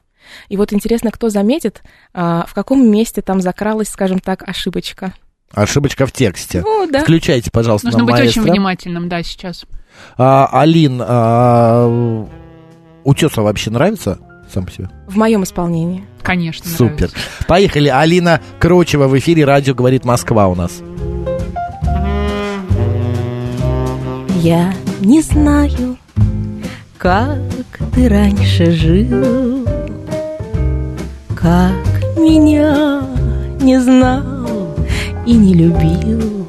И 0.48 0.56
вот 0.56 0.72
интересно, 0.72 1.10
кто 1.10 1.28
заметит, 1.28 1.82
а, 2.14 2.44
в 2.48 2.54
каком 2.54 2.88
месте 2.90 3.22
там 3.22 3.40
закралась, 3.40 3.88
скажем 3.88 4.18
так, 4.20 4.42
ошибочка. 4.48 5.12
Ошибочка 5.52 6.06
в 6.06 6.12
тексте. 6.12 6.62
Ну, 6.62 6.88
да. 6.90 7.00
Включайте, 7.02 7.50
пожалуйста, 7.50 7.88
Нужно 7.88 7.98
нам 7.98 8.06
быть 8.06 8.14
очень 8.16 8.40
маэстро. 8.40 8.52
внимательным, 8.52 9.08
да, 9.08 9.22
сейчас. 9.22 9.64
А, 10.16 10.48
Алин, 10.52 11.02
а, 11.04 12.26
Утесов 13.04 13.44
вообще 13.44 13.70
нравится 13.70 14.18
сам 14.52 14.64
по 14.64 14.72
себе? 14.72 14.88
В 15.08 15.16
моем 15.16 15.44
исполнении. 15.44 16.04
Конечно, 16.22 16.70
Супер. 16.70 17.10
нравится. 17.10 17.16
Поехали. 17.48 17.88
Алина 17.88 18.40
Крочева 18.60 19.08
в 19.08 19.18
эфире 19.18 19.44
«Радио 19.44 19.74
говорит 19.74 20.04
Москва» 20.04 20.48
у 20.48 20.54
нас. 20.54 20.80
Я 24.42 24.74
не 25.00 25.20
знаю, 25.20 25.96
как 26.98 27.38
ты 27.94 28.08
раньше 28.08 28.72
жил, 28.72 29.64
как 31.36 31.72
меня 32.16 33.04
не 33.60 33.78
знал 33.80 34.76
и 35.24 35.34
не 35.34 35.54
любил. 35.54 36.48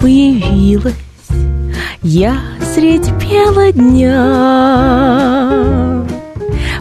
появилась 0.00 0.94
я 2.02 2.40
средь 2.74 3.12
бела 3.12 3.70
дня. 3.70 4.18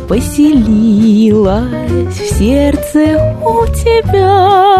Поселилась 0.09 1.69
в 2.15 2.33
сердце 2.39 3.37
у 3.43 3.67
тебя. 3.67 4.71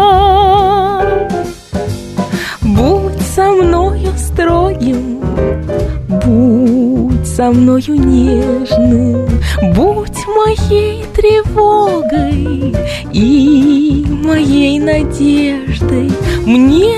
Будь 2.62 3.22
со 3.36 3.52
мною 3.52 3.81
со 7.36 7.50
мною 7.50 7.94
нежным, 7.94 9.26
будь 9.74 10.26
моей 10.36 11.04
тревогой 11.16 12.74
и 13.10 14.04
моей 14.22 14.78
надеждой. 14.78 16.12
Мне 16.44 16.94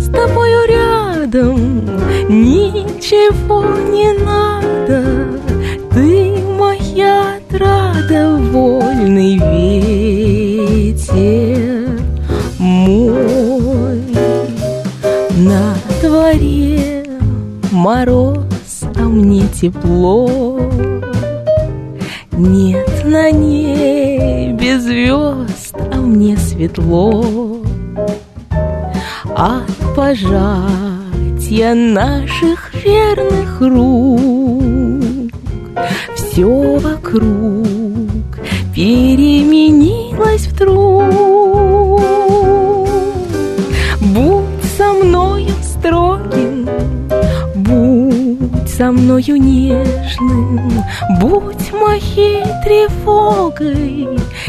с 0.00 0.06
тобою 0.06 0.66
рядом 0.68 1.86
ничего 2.28 3.64
не 3.92 4.12
надо, 4.24 5.38
ты 5.92 6.34
моя 6.58 7.36
отрада, 7.36 8.36
вольный 8.36 9.36
ветер 10.96 12.00
мой. 12.58 14.02
На 15.36 15.76
дворе 16.02 17.04
мороз, 17.70 18.51
а 19.02 19.04
мне 19.04 19.42
тепло. 19.48 20.60
Нет 22.30 23.04
на 23.04 23.32
небе 23.32 24.78
звезд, 24.78 25.76
а 25.92 25.96
мне 25.96 26.36
светло. 26.36 27.24
От 29.34 29.96
пожатия 29.96 31.74
наших 31.74 32.72
верных 32.84 33.60
рук 33.60 35.32
Все 36.14 36.78
вокруг 36.78 38.38
переменилось 38.74 40.46
вдруг 40.46 40.91
мною 49.02 49.36
нежным, 49.36 50.84
будь 51.20 51.72
моей 51.72 52.42
тревогой 52.64 54.08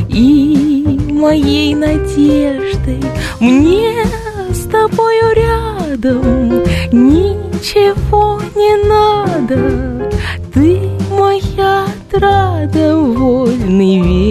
и 0.10 1.00
моей 1.12 1.74
надеждой. 1.74 3.04
Мне 3.40 3.94
с 4.52 4.66
тобою 4.66 5.34
рядом 5.36 6.64
ничего 6.92 8.40
не 8.56 8.76
надо, 8.88 10.12
ты 10.54 10.82
моя 11.10 11.86
отрада, 11.86 12.98
вольный 12.98 14.00
ветер 14.02 14.23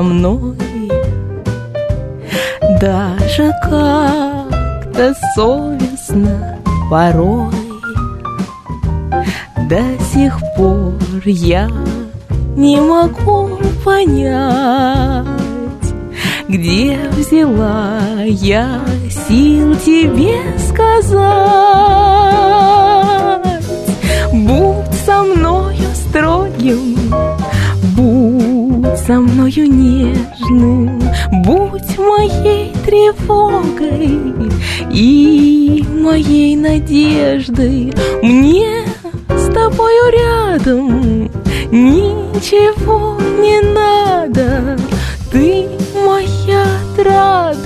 со 0.00 0.02
мной. 0.02 0.56
Даже 2.80 3.50
как-то 3.62 5.14
совестно 5.34 6.58
порой. 6.90 7.50
До 9.68 9.82
сих 10.12 10.38
пор 10.56 10.94
я 11.26 11.68
не 12.56 12.80
могу 12.80 13.50
понять 13.84 15.26
Где 16.48 16.98
взяла 17.16 18.00
я 18.24 18.80
сил 19.28 19.76
тебе 19.76 20.40
сказать 20.58 21.20
со 29.10 29.18
мною 29.18 29.68
нежным, 29.68 31.02
будь 31.44 31.98
моей 31.98 32.72
тревогой 32.86 34.20
и 34.92 35.84
моей 36.00 36.54
надеждой. 36.54 37.92
Мне 38.22 38.84
с 39.28 39.52
тобою 39.52 40.12
рядом 40.12 41.28
ничего 41.72 43.18
не 43.42 43.60
надо, 43.74 44.78
ты 45.32 45.66
моя 46.06 46.64
отрада, 46.92 47.59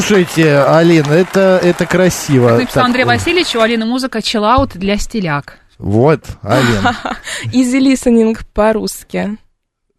слушайте, 0.00 0.58
Алина, 0.60 1.12
это, 1.12 1.60
это 1.60 1.84
красиво. 1.84 2.50
Как 2.50 2.58
написал 2.60 2.84
Андрей 2.84 3.04
Васильевич, 3.04 3.54
у 3.56 3.60
Алины 3.60 3.84
музыка 3.84 4.22
чиллаут 4.22 4.70
для 4.74 4.96
стиляк. 4.96 5.58
Вот, 5.78 6.20
Алина. 6.42 6.96
Easy 7.46 7.80
listening 7.80 8.38
по-русски. 8.54 9.38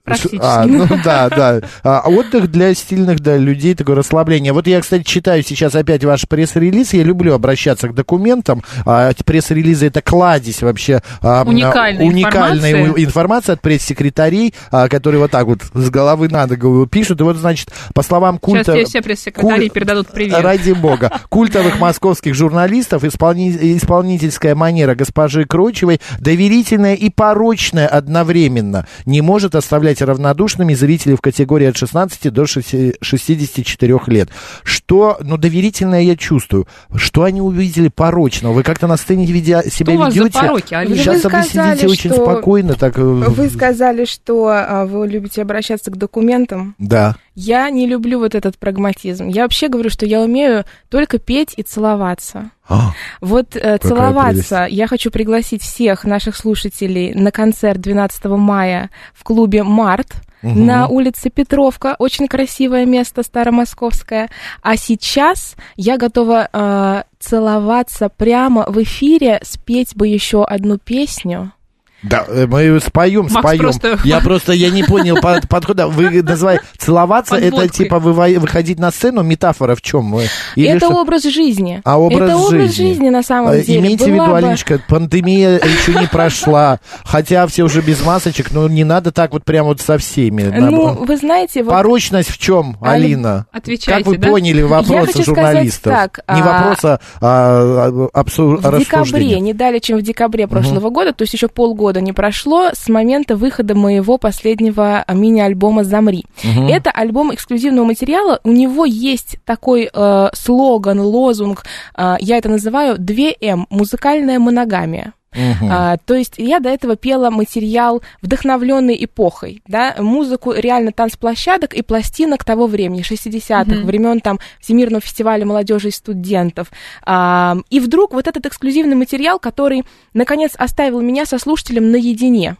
Практически. 0.10 0.39
А, 0.41 0.65
ну 0.65 0.88
да, 1.04 1.30
да. 1.30 1.62
А, 1.84 2.04
отдых 2.08 2.52
для 2.52 2.74
стильных 2.74 3.19
да, 3.19 3.38
людей, 3.38 3.76
такое 3.76 3.95
расслабление. 3.95 4.54
Вот 4.54 4.67
я, 4.67 4.82
кстати, 4.82 5.04
читаю 5.04 5.43
сейчас 5.43 5.76
опять 5.76 6.04
ваш 6.04 6.28
пресс-релиз. 6.28 6.93
Я 6.93 7.04
люблю 7.04 7.34
обращаться 7.34 7.88
к 7.88 7.93
документам. 7.93 8.63
А, 8.86 9.12
пресс-релизы 9.26 9.88
это 9.88 10.02
кладезь 10.02 10.62
вообще. 10.62 11.02
а, 11.22 11.43
Уникальной 11.43 12.06
а, 12.06 12.08
уникальной 12.08 12.72
информации. 12.72 13.04
информации 13.06 13.52
от 13.54 13.62
пресс-секретарей, 13.62 14.54
а, 14.72 14.88
которые 14.88 15.22
вот 15.22 15.32
так 15.32 15.45
вот 15.45 15.60
с 15.74 15.89
головы 15.89 16.28
на 16.30 16.48
голову 16.48 16.86
пишут. 16.88 17.22
И 17.22 17.24
вот, 17.24 17.38
значит, 17.38 17.69
по 17.93 18.02
словам 18.02 18.36
Сейчас 18.36 18.41
культа... 18.45 18.74
тебе 18.74 18.86
все 18.86 19.02
пресс-секретари 19.02 19.67
Куль- 19.69 19.74
передадут 19.74 20.08
привет. 20.12 20.39
Ради 20.41 20.72
бога. 20.72 21.12
Культовых 21.30 21.80
московских 21.80 22.34
журналистов 22.36 23.04
исполни- 23.04 23.78
исполнительская 23.78 24.56
манера 24.56 24.95
госпожи 24.95 25.45
Крочевой 25.45 26.00
доверительная 26.19 26.95
и 26.95 27.10
порочная 27.10 27.88
одновременно 27.88 28.86
не 29.06 29.22
может 29.22 29.56
оставлять 29.56 29.99
равнодушными 30.06 30.74
зрителей 30.74 31.16
в 31.16 31.22
категории 31.22 31.68
от 31.68 31.78
16 31.78 32.32
до 32.32 32.44
6- 32.44 32.96
64 33.02 34.00
лет. 34.08 34.30
Что, 34.64 35.18
ну, 35.22 35.38
доверительное 35.38 36.02
я 36.02 36.16
чувствую. 36.16 36.68
Что 36.96 37.24
они 37.24 37.42
увидели 37.42 37.88
порочного? 37.90 38.54
Вы 38.54 38.64
как-то 38.64 38.88
на 38.88 38.98
сцене 38.98 39.26
видя, 39.26 39.64
себя 39.70 39.98
за 39.98 40.06
ведете? 40.20 40.40
пороки, 40.40 40.74
Алина? 40.74 40.96
Сейчас 40.96 41.24
Вы 41.24 41.30
вы 41.30 41.44
сказали, 41.44 41.76
сидите 41.78 41.88
очень 41.88 42.12
что- 42.12 42.24
спокойно, 42.24 42.74
так... 42.76 42.98
э, 42.98 43.02
Вы 43.02 43.50
сказали, 43.50 44.06
что 44.06 44.48
а, 44.48 44.86
вы 44.86 45.08
любите 45.08 45.42
обращаться 45.42 45.92
к 45.92 45.98
документам. 45.98 46.76
Да. 46.80 47.16
Я 47.41 47.69
не 47.69 47.88
люблю 47.88 48.19
вот 48.19 48.36
этот 48.36 48.58
прагматизм. 48.58 49.30
Я 49.30 49.43
вообще 49.43 49.69
говорю, 49.69 49.89
что 49.89 50.06
я 50.06 50.19
умею 50.19 50.65
только 50.89 51.19
петь 51.19 51.54
и 51.56 51.63
целоваться. 51.63 52.52
А, 52.67 52.91
Вот 53.21 53.56
э, 53.56 53.78
целоваться 53.78 54.67
я 54.69 54.88
хочу 54.88 55.10
пригласить 55.10 55.62
всех 55.62 56.04
наших 56.04 56.36
слушателей 56.36 57.13
на 57.13 57.32
концерт 57.32 57.80
12 57.80 58.25
мая 58.25 58.89
в 59.13 59.23
клубе 59.23 59.63
«Март». 59.63 60.15
Мгм. 60.41 60.65
На 60.65 60.88
улице 60.88 61.30
Петровка, 61.30 61.95
очень 61.97 62.28
красивое 62.28 62.86
место, 62.86 63.23
старомосковское. 63.23 64.30
А 64.62 64.75
сейчас 64.75 65.56
я 65.75 65.97
готова 65.97 66.49
э, 66.52 67.04
целоваться 67.19 68.10
прямо 68.10 68.65
в 68.67 68.82
эфире, 68.84 69.39
спеть 69.43 69.95
бы 69.95 70.08
еще 70.08 70.43
одну 70.45 70.78
песню. 70.78 71.54
Да, 72.02 72.24
э, 72.28 72.48
мы 72.48 72.80
споем, 72.80 73.24
Макс 73.24 73.34
споем. 73.34 73.60
просто- 73.60 74.00
Я 74.06 74.22
просто, 74.22 74.54
я 74.54 74.70
не 74.70 74.84
понял 74.84 75.18
под- 75.22 75.50
подхода. 75.50 75.88
Вы 75.88 76.22
называете 76.24 76.64
целоваться, 76.78 77.36
это 77.36 77.68
типа 77.68 77.96
выва- 77.96 78.40
выходить 78.40 78.80
на 78.80 78.92
сцену, 78.92 79.22
метафора 79.22 79.76
в 79.76 79.82
чем? 79.82 80.18
Или 80.56 80.70
это 80.70 80.86
что? 80.86 81.02
образ 81.02 81.24
жизни. 81.24 81.82
А 81.84 82.00
образ 82.00 82.22
это 82.30 82.38
образ 82.38 82.72
жизни. 82.72 82.88
жизни 82.90 83.10
на 83.10 83.22
самом 83.22 83.52
Э, 83.52 83.62
деле. 83.64 83.80
Имейте 83.80 84.06
в 84.06 84.08
виду, 84.14 84.26
бы- 84.28 84.38
Алиночка, 84.38 84.80
пандемия 84.88 85.56
еще 85.58 85.94
не 86.00 86.08
прошла, 86.08 86.80
хотя 87.04 87.46
все 87.48 87.64
уже 87.64 87.82
без 87.82 88.04
масочек, 88.06 88.52
но 88.52 88.68
не 88.70 88.84
надо 88.86 89.12
так 89.12 89.34
вот 89.34 89.44
прям 89.44 89.66
вот 89.66 89.82
со 89.82 89.98
всеми. 89.98 90.44
Ну, 90.44 90.94
вы 91.06 91.18
знаете, 91.18 91.64
вот 91.64 91.72
Порочность 91.74 92.30
в 92.30 92.38
чем, 92.38 92.78
Али- 92.82 93.06
Алина? 93.06 93.46
Отвечайте, 93.52 94.04
Как 94.04 94.08
вы 94.08 94.18
да? 94.18 94.30
поняли 94.30 94.60
Я 94.60 94.68
вопросы 94.68 95.08
хочу 95.14 95.24
сказать 95.24 95.46
журналистов? 95.48 95.94
так, 95.94 96.20
Не 96.34 96.42
а, 96.42 96.46
вопрос, 96.46 96.86
а, 96.86 97.00
а, 97.22 98.10
абсу- 98.14 98.58
в 98.58 98.80
декабре, 98.80 99.40
не 99.40 99.54
далее, 99.54 99.80
чем 99.82 99.98
в 99.98 100.02
декабре 100.02 100.48
прошлого 100.48 100.90
года, 100.90 101.12
то 101.14 101.24
есть 101.24 101.34
еще 101.34 101.48
полгода 101.50 101.88
года 101.89 102.02
не 102.02 102.13
прошло 102.13 102.69
с 102.71 102.88
момента 102.88 103.36
выхода 103.36 103.73
моего 103.73 104.19
последнего 104.19 105.04
мини-альбома 105.12 105.84
«Замри». 105.84 106.25
Мгм. 106.43 106.67
Это 106.67 106.91
альбом 106.91 107.34
эксклюзивного 107.34 107.86
материала. 107.86 108.39
У 108.43 108.52
него 108.52 108.86
есть 108.86 109.38
такой 109.43 109.89
э, 109.91 110.30
слоган, 110.34 110.99
лозунг, 110.99 111.65
э, 111.97 112.17
я 112.19 112.38
это 112.38 112.47
называю 112.49 112.97
2М– 112.99 113.65
музыкальная 113.71 114.38
моногамия. 114.38 115.13
Мгм. 115.34 115.70
А, 115.72 115.98
то 115.98 116.15
есть 116.15 116.36
я 116.38 116.60
до 116.60 116.70
этого 116.70 116.96
пела 116.96 117.30
материал, 117.30 118.02
вдохновленный 118.22 118.98
эпохой, 119.04 119.62
да, 119.68 119.96
музыку 120.00 120.54
реально 120.54 120.92
танцплощадок 120.92 121.74
и 121.76 121.82
пластинок 121.82 122.44
того 122.44 122.65
времени, 122.68 123.04
60-х, 123.04 123.76
Мгм. 123.78 123.86
времен 123.86 124.20
там 124.22 124.39
Всемирного 124.60 125.02
фестиваля 125.02 125.46
молодежи 125.46 125.89
и 125.89 125.92
студентов. 125.92 126.72
А, 127.04 127.58
и 127.70 127.80
вдруг 127.80 128.13
вот 128.13 128.28
этот 128.28 128.46
эксклюзивный 128.46 128.96
материал, 128.96 129.39
который, 129.39 129.84
наконец, 130.13 130.54
оставил 130.58 131.02
меня 131.02 131.26
со 131.26 131.38
слушателем 131.38 131.92
наедине. 131.92 132.58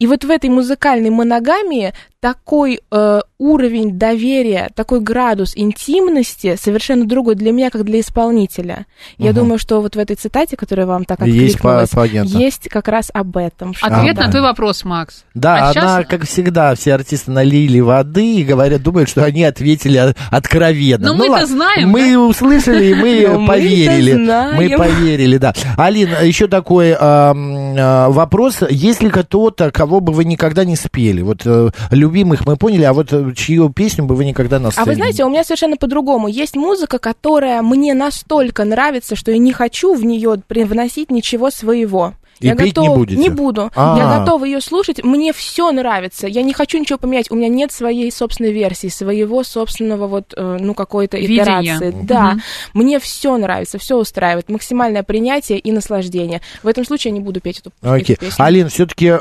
И 0.00 0.08
вот 0.08 0.24
в 0.24 0.30
этой 0.30 0.50
музыкальной 0.50 1.10
моногамии 1.10 1.92
такой 2.20 2.80
э, 2.90 3.20
уровень 3.38 3.96
доверия, 3.96 4.70
такой 4.74 5.00
градус 5.00 5.52
интимности 5.54 6.56
совершенно 6.60 7.06
другой 7.06 7.36
для 7.36 7.52
меня, 7.52 7.70
как 7.70 7.84
для 7.84 8.00
исполнителя. 8.00 8.86
Я 9.18 9.32
думаю, 9.32 9.58
что 9.58 9.80
вот 9.80 9.94
в 9.94 9.98
этой 9.98 10.16
цитате, 10.16 10.56
которая 10.56 10.86
вам 10.86 11.04
так 11.04 11.20
Есть 11.24 11.58
по- 11.60 11.80
откликнулась, 11.82 11.90
понятно. 11.90 12.38
есть 12.38 12.68
как 12.68 12.88
раз 12.88 13.10
об 13.14 13.36
этом. 13.36 13.72
Ответ 13.80 14.16
А, 14.18 14.20
на 14.20 14.26
да. 14.26 14.30
твой 14.30 14.42
вопрос, 14.42 14.84
Макс. 14.84 15.24
Да, 15.34 15.68
А 15.68 15.70
она, 15.70 15.72
щас- 15.72 16.06
как 16.08 16.24
всегда, 16.26 16.74
все 16.74 16.94
артисты 16.94 17.30
налили 17.30 17.78
воды 17.78 18.36
и 18.40 18.44
говорят, 18.44 18.82
думают, 18.82 19.08
что 19.08 19.22
они 19.24 19.44
ответили 19.44 20.12
откровенно. 20.32 21.08
Ну, 21.08 21.14
мы-то 21.14 21.30
ладно, 21.32 21.46
знаем, 21.46 21.88
Мы 21.90 22.18
услышали, 22.18 22.86
и 22.86 22.94
мы 22.94 23.26
Ну, 23.38 23.46
поверили. 23.46 24.14
Мы 24.14 24.76
поверили, 24.76 25.36
да. 25.38 25.54
Алина, 25.76 26.24
еще 26.24 26.48
такой 26.48 26.96
а, 26.98 28.08
вопрос. 28.08 28.62
Есть 28.68 29.02
ли 29.02 29.10
кто-то, 29.10 29.70
кого 29.70 30.00
бы 30.00 30.12
вы 30.12 30.24
никогда 30.24 30.64
не 30.64 30.74
спели? 30.74 31.22
Вот 31.22 31.42
э, 31.44 31.70
любимых 32.08 32.46
мы 32.46 32.56
поняли, 32.56 32.82
а 32.82 32.92
вот 32.92 33.12
э, 33.12 33.32
чью 33.34 33.70
песню 33.70 34.04
бы 34.04 34.14
вы 34.16 34.24
никогда 34.24 34.58
на 34.58 34.68
А 34.68 34.72
сцене? 34.72 34.86
вы 34.86 34.94
знаете, 34.94 35.24
у 35.24 35.28
меня 35.28 35.44
совершенно 35.44 35.76
по-другому. 35.76 36.28
Есть 36.28 36.56
музыка, 36.56 36.98
которая 36.98 37.62
мне 37.62 37.94
настолько 37.94 38.64
нравится, 38.64 39.14
что 39.16 39.30
я 39.30 39.38
не 39.38 39.52
хочу 39.52 39.94
в 39.94 40.04
нее 40.04 40.40
привносить 40.46 41.10
ничего 41.10 41.50
своего. 41.50 42.14
И 42.40 42.46
я 42.46 42.54
петь 42.54 42.76
не 42.76 42.82
готов... 42.82 42.96
будете? 42.96 43.20
Не 43.20 43.28
буду. 43.28 43.70
А. 43.74 43.96
Я 43.98 44.18
готова 44.18 44.44
ее 44.44 44.60
слушать. 44.60 45.02
Мне 45.02 45.32
все 45.32 45.70
нравится. 45.72 46.26
Я 46.26 46.42
не 46.42 46.52
хочу 46.52 46.78
ничего 46.78 46.98
поменять. 46.98 47.30
У 47.30 47.34
меня 47.34 47.48
нет 47.48 47.72
своей 47.72 48.10
собственной 48.12 48.52
версии, 48.52 48.88
своего 48.88 49.42
собственного 49.44 50.06
вот, 50.06 50.34
э, 50.36 50.56
ну, 50.60 50.74
какой-то 50.74 51.16
итерации. 51.24 51.94
Да. 52.02 52.30
Мгм. 52.32 52.42
Мне 52.74 52.98
все 53.00 53.36
нравится, 53.36 53.78
все 53.78 53.96
устраивает. 53.96 54.48
Максимальное 54.48 55.02
принятие 55.02 55.58
и 55.58 55.72
наслаждение. 55.72 56.40
В 56.62 56.68
этом 56.68 56.84
случае 56.84 57.10
я 57.12 57.18
не 57.18 57.24
буду 57.24 57.40
петь 57.40 57.60
эту, 57.60 57.72
Окей. 57.82 58.14
эту 58.14 58.26
песню. 58.26 58.44
Алин, 58.44 58.68
все-таки, 58.68 59.12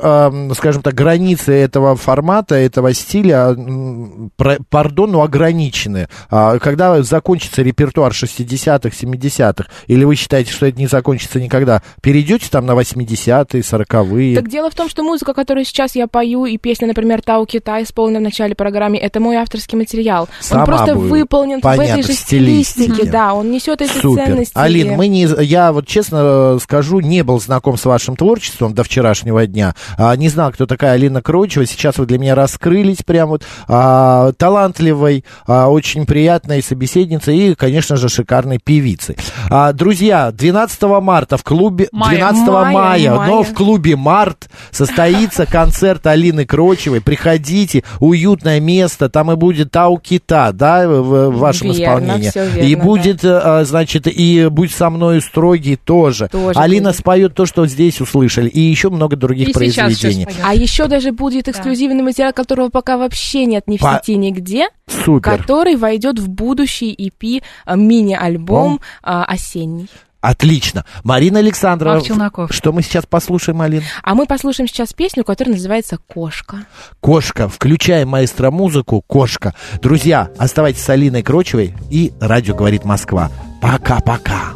скажем 0.56 0.82
так, 0.82 0.93
границы 0.93 1.53
этого 1.53 1.95
формата, 1.95 2.56
этого 2.56 2.93
стиля, 2.93 3.49
м, 3.49 4.32
про- 4.36 4.58
пардон, 4.69 5.12
но 5.12 5.21
ограничены. 5.23 6.08
А 6.30 6.60
Когда 6.60 7.01
закончится 7.01 7.62
репертуар 7.62 8.13
60-х, 8.13 8.95
70-х, 8.95 9.69
или 9.88 10.03
вы 10.03 10.15
считаете, 10.15 10.51
что 10.51 10.65
это 10.65 10.77
не 10.80 10.88
закончится 10.88 11.39
никогда, 11.39 11.82
перейдете 12.01 12.47
там 12.49 12.65
на 12.65 12.75
80-е, 13.07 13.61
40-е? 13.61 14.35
Так 14.35 14.49
дело 14.49 14.69
в 14.69 14.75
том, 14.75 14.89
что 14.89 15.03
музыка, 15.03 15.33
которую 15.33 15.65
сейчас 15.65 15.95
я 15.95 16.07
пою, 16.07 16.45
и 16.45 16.57
песня, 16.57 16.87
например, 16.87 17.21
Тау 17.21 17.45
Китай, 17.45 17.83
исполненная 17.83 18.19
в 18.19 18.23
начале 18.23 18.55
программы, 18.55 18.97
это 18.97 19.19
мой 19.19 19.35
авторский 19.37 19.77
материал. 19.77 20.27
Сама 20.39 20.61
он 20.61 20.65
просто 20.67 20.95
будет. 20.95 21.11
выполнен 21.11 21.59
в 21.59 21.61
Понятно, 21.61 21.99
этой 21.99 22.03
же 22.03 22.13
в 22.13 22.15
стилистике. 22.15 22.83
стилистике, 22.83 23.11
да, 23.11 23.33
он 23.33 23.51
несет 23.51 23.81
эти 23.81 23.97
Супер. 23.97 24.25
ценности. 24.25 24.53
Алин, 24.55 24.93
мы 24.95 25.07
не, 25.07 25.27
я 25.43 25.71
вот 25.71 25.87
честно 25.87 26.55
э, 26.55 26.59
скажу, 26.61 26.99
не 26.99 27.23
был 27.23 27.39
знаком 27.39 27.77
с 27.77 27.85
вашим 27.85 28.15
творчеством 28.15 28.73
до 28.73 28.83
вчерашнего 28.83 29.45
дня. 29.47 29.75
А, 29.97 30.15
не 30.15 30.29
знал, 30.29 30.51
кто 30.51 30.65
такая 30.65 30.93
Алина 30.93 31.21
Кройчева. 31.21 31.65
Сейчас 31.65 31.97
вы 31.97 32.05
для 32.05 32.17
меня 32.17 32.35
раскрылись 32.35 33.03
прям 33.05 33.29
вот. 33.29 33.43
А, 33.67 34.31
талантливой, 34.33 35.23
а, 35.45 35.69
очень 35.69 36.05
приятной 36.05 36.61
собеседницей 36.61 37.37
и, 37.37 37.55
конечно 37.55 37.97
же, 37.97 38.09
шикарной 38.09 38.59
певицей. 38.59 39.17
А, 39.49 39.73
друзья, 39.73 40.31
12 40.31 40.81
марта 41.01 41.37
в 41.37 41.43
клубе... 41.43 41.87
Мая. 41.91 42.17
12 42.17 42.47
мая, 42.47 42.73
Мая, 42.73 42.96
но 43.05 43.15
мая. 43.17 43.43
в 43.43 43.53
клубе 43.53 43.95
«Март» 43.95 44.49
состоится 44.71 45.45
концерт 45.45 46.05
Алины 46.07 46.45
Крочевой. 46.45 47.01
Приходите, 47.01 47.83
уютное 47.99 48.60
место, 48.60 49.10
там 49.10 49.31
и 49.31 49.36
будет 49.36 49.71
Тау 49.71 49.97
Кита, 49.97 50.51
да, 50.53 50.88
в, 50.88 51.29
в 51.29 51.38
вашем 51.38 51.71
Верно, 51.71 51.83
исполнении. 51.83 52.31
верно, 52.33 52.60
и 52.67 52.75
да. 52.75 52.81
будет, 52.83 53.19
э, 53.23 53.65
значит, 53.65 54.07
и 54.07 54.47
«Будь 54.49 54.71
со 54.71 54.89
мной 54.89 55.21
строгий» 55.21 55.75
тоже. 55.75 56.27
Тоже 56.29 56.60
Алина 56.60 56.89
будет. 56.89 56.99
споет 56.99 57.33
то, 57.36 57.45
что 57.45 57.65
здесь 57.67 58.01
услышали, 58.01 58.49
и 58.49 58.60
еще 58.60 58.89
много 58.89 59.15
других 59.15 59.49
И 59.49 59.53
произведений. 59.53 60.27
А 60.43 60.53
еще 60.53 60.88
даже 60.88 61.12
будет 61.12 61.47
эксклюзивный 61.47 62.03
материал, 62.03 62.33
которого 62.33 62.69
пока 62.69 62.97
вообще 62.97 63.45
нет 63.45 63.67
ни 63.67 63.77
в 63.77 63.81
По- 63.81 64.01
сети, 64.03 64.15
нигде, 64.17 64.67
Супер. 64.88 65.38
который 65.38 65.75
войдет 65.75 66.19
в 66.19 66.29
будущий 66.29 66.93
EP, 66.93 67.41
э, 67.65 67.75
мини-альбом 67.75 68.79
э, 69.03 69.10
осенний. 69.27 69.88
Отлично. 70.27 70.83
Марина 71.05 71.39
Александрова, 71.39 71.93
Марк 71.93 72.05
Челноков. 72.05 72.53
что 72.53 72.73
мы 72.73 72.81
сейчас 72.81 73.05
послушаем, 73.05 73.61
Алин? 73.61 73.81
А 74.03 74.13
мы 74.13 74.25
послушаем 74.25 74.67
сейчас 74.67 74.91
песню, 74.91 75.23
которая 75.23 75.55
называется 75.55 75.97
«Кошка». 76.05 76.65
Кошка. 76.99 77.47
Включаем 77.47 78.09
маэстро 78.09 78.51
музыку. 78.51 79.01
Кошка. 79.07 79.55
Друзья, 79.81 80.29
оставайтесь 80.37 80.83
с 80.83 80.89
Алиной 80.89 81.23
Крочевой 81.23 81.73
и 81.89 82.11
радио 82.19 82.53
говорит 82.55 82.83
Москва. 82.83 83.31
Пока-пока. 83.61 84.51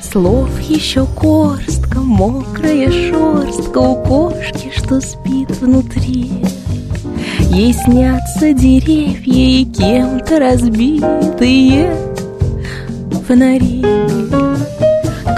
Слов 0.00 0.60
еще 0.60 1.04
корстка, 1.04 1.98
мокрая 1.98 2.92
шерстка 2.92 3.78
у 3.78 4.04
кошки, 4.04 4.70
что 4.76 5.00
спит 5.00 5.50
внутри. 5.50 6.30
Ей 7.54 7.72
снятся 7.72 8.52
деревья 8.52 9.60
и 9.60 9.64
кем-то 9.64 10.40
разбитые 10.40 11.94
фонари. 13.28 13.80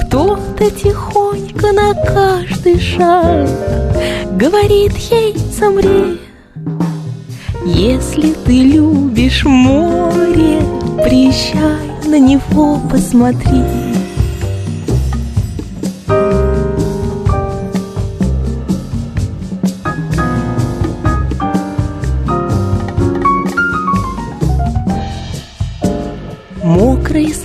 Кто-то 0.00 0.70
тихонько 0.70 1.72
на 1.72 1.92
каждый 1.92 2.80
шаг 2.80 3.46
говорит 4.32 4.96
ей 5.10 5.36
«Замри». 5.60 6.18
Если 7.66 8.32
ты 8.46 8.62
любишь 8.62 9.44
море, 9.44 10.62
приезжай 11.04 12.08
на 12.08 12.18
него 12.18 12.80
посмотри. 12.90 13.60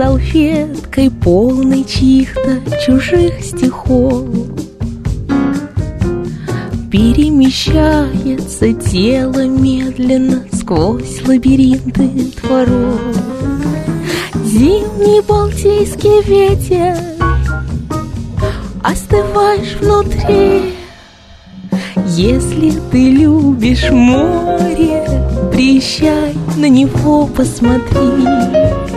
Салфеткой, 0.01 1.11
полной 1.11 1.83
чьих-то 1.83 2.59
чужих 2.83 3.39
стихов. 3.39 4.25
Перемещается 6.89 8.73
тело 8.73 9.45
медленно 9.45 10.43
сквозь 10.53 11.21
лабиринты 11.27 12.09
дворов. 12.41 12.99
Зимний 14.43 15.21
балтийский 15.21 16.23
ветер 16.23 16.97
Остываешь 18.81 19.77
внутри. 19.79 20.73
Если 22.07 22.71
ты 22.91 23.11
любишь 23.11 23.91
море 23.91 25.05
Приезжай 25.51 26.33
на 26.57 26.67
него 26.67 27.27
посмотри 27.27 28.90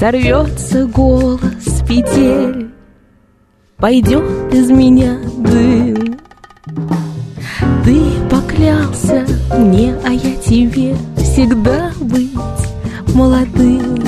Сорвется 0.00 0.86
голос 0.86 1.82
петель. 1.86 2.70
Пойдет 3.76 4.24
из 4.50 4.70
меня 4.70 5.18
дым. 5.36 6.18
Ты 7.84 8.00
поклялся 8.30 9.26
мне, 9.58 9.94
а 10.02 10.10
я 10.10 10.36
тебе 10.36 10.96
Всегда 11.18 11.92
быть 12.00 12.32
молодым. 13.14 14.02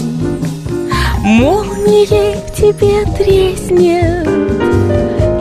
Молнией 1.24 2.36
в 2.38 2.54
тебе 2.56 3.04
треснет 3.18 4.26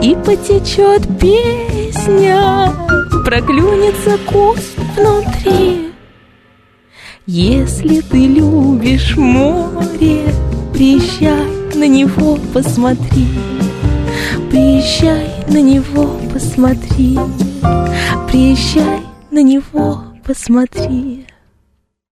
И 0.04 0.14
потечет 0.22 1.08
песня. 1.18 2.70
Проклюнется 3.24 4.18
куст 4.30 4.76
внутри 4.98 5.81
если 7.26 8.00
ты 8.00 8.26
любишь 8.26 9.16
море, 9.16 10.24
приезжай 10.72 11.46
на 11.74 11.86
него 11.86 12.38
посмотри. 12.52 13.28
Приезжай 14.50 15.28
на 15.48 15.62
него 15.62 16.18
посмотри. 16.32 17.18
Приезжай 18.28 19.02
на 19.30 19.42
него 19.42 20.02
посмотри. 20.26 21.21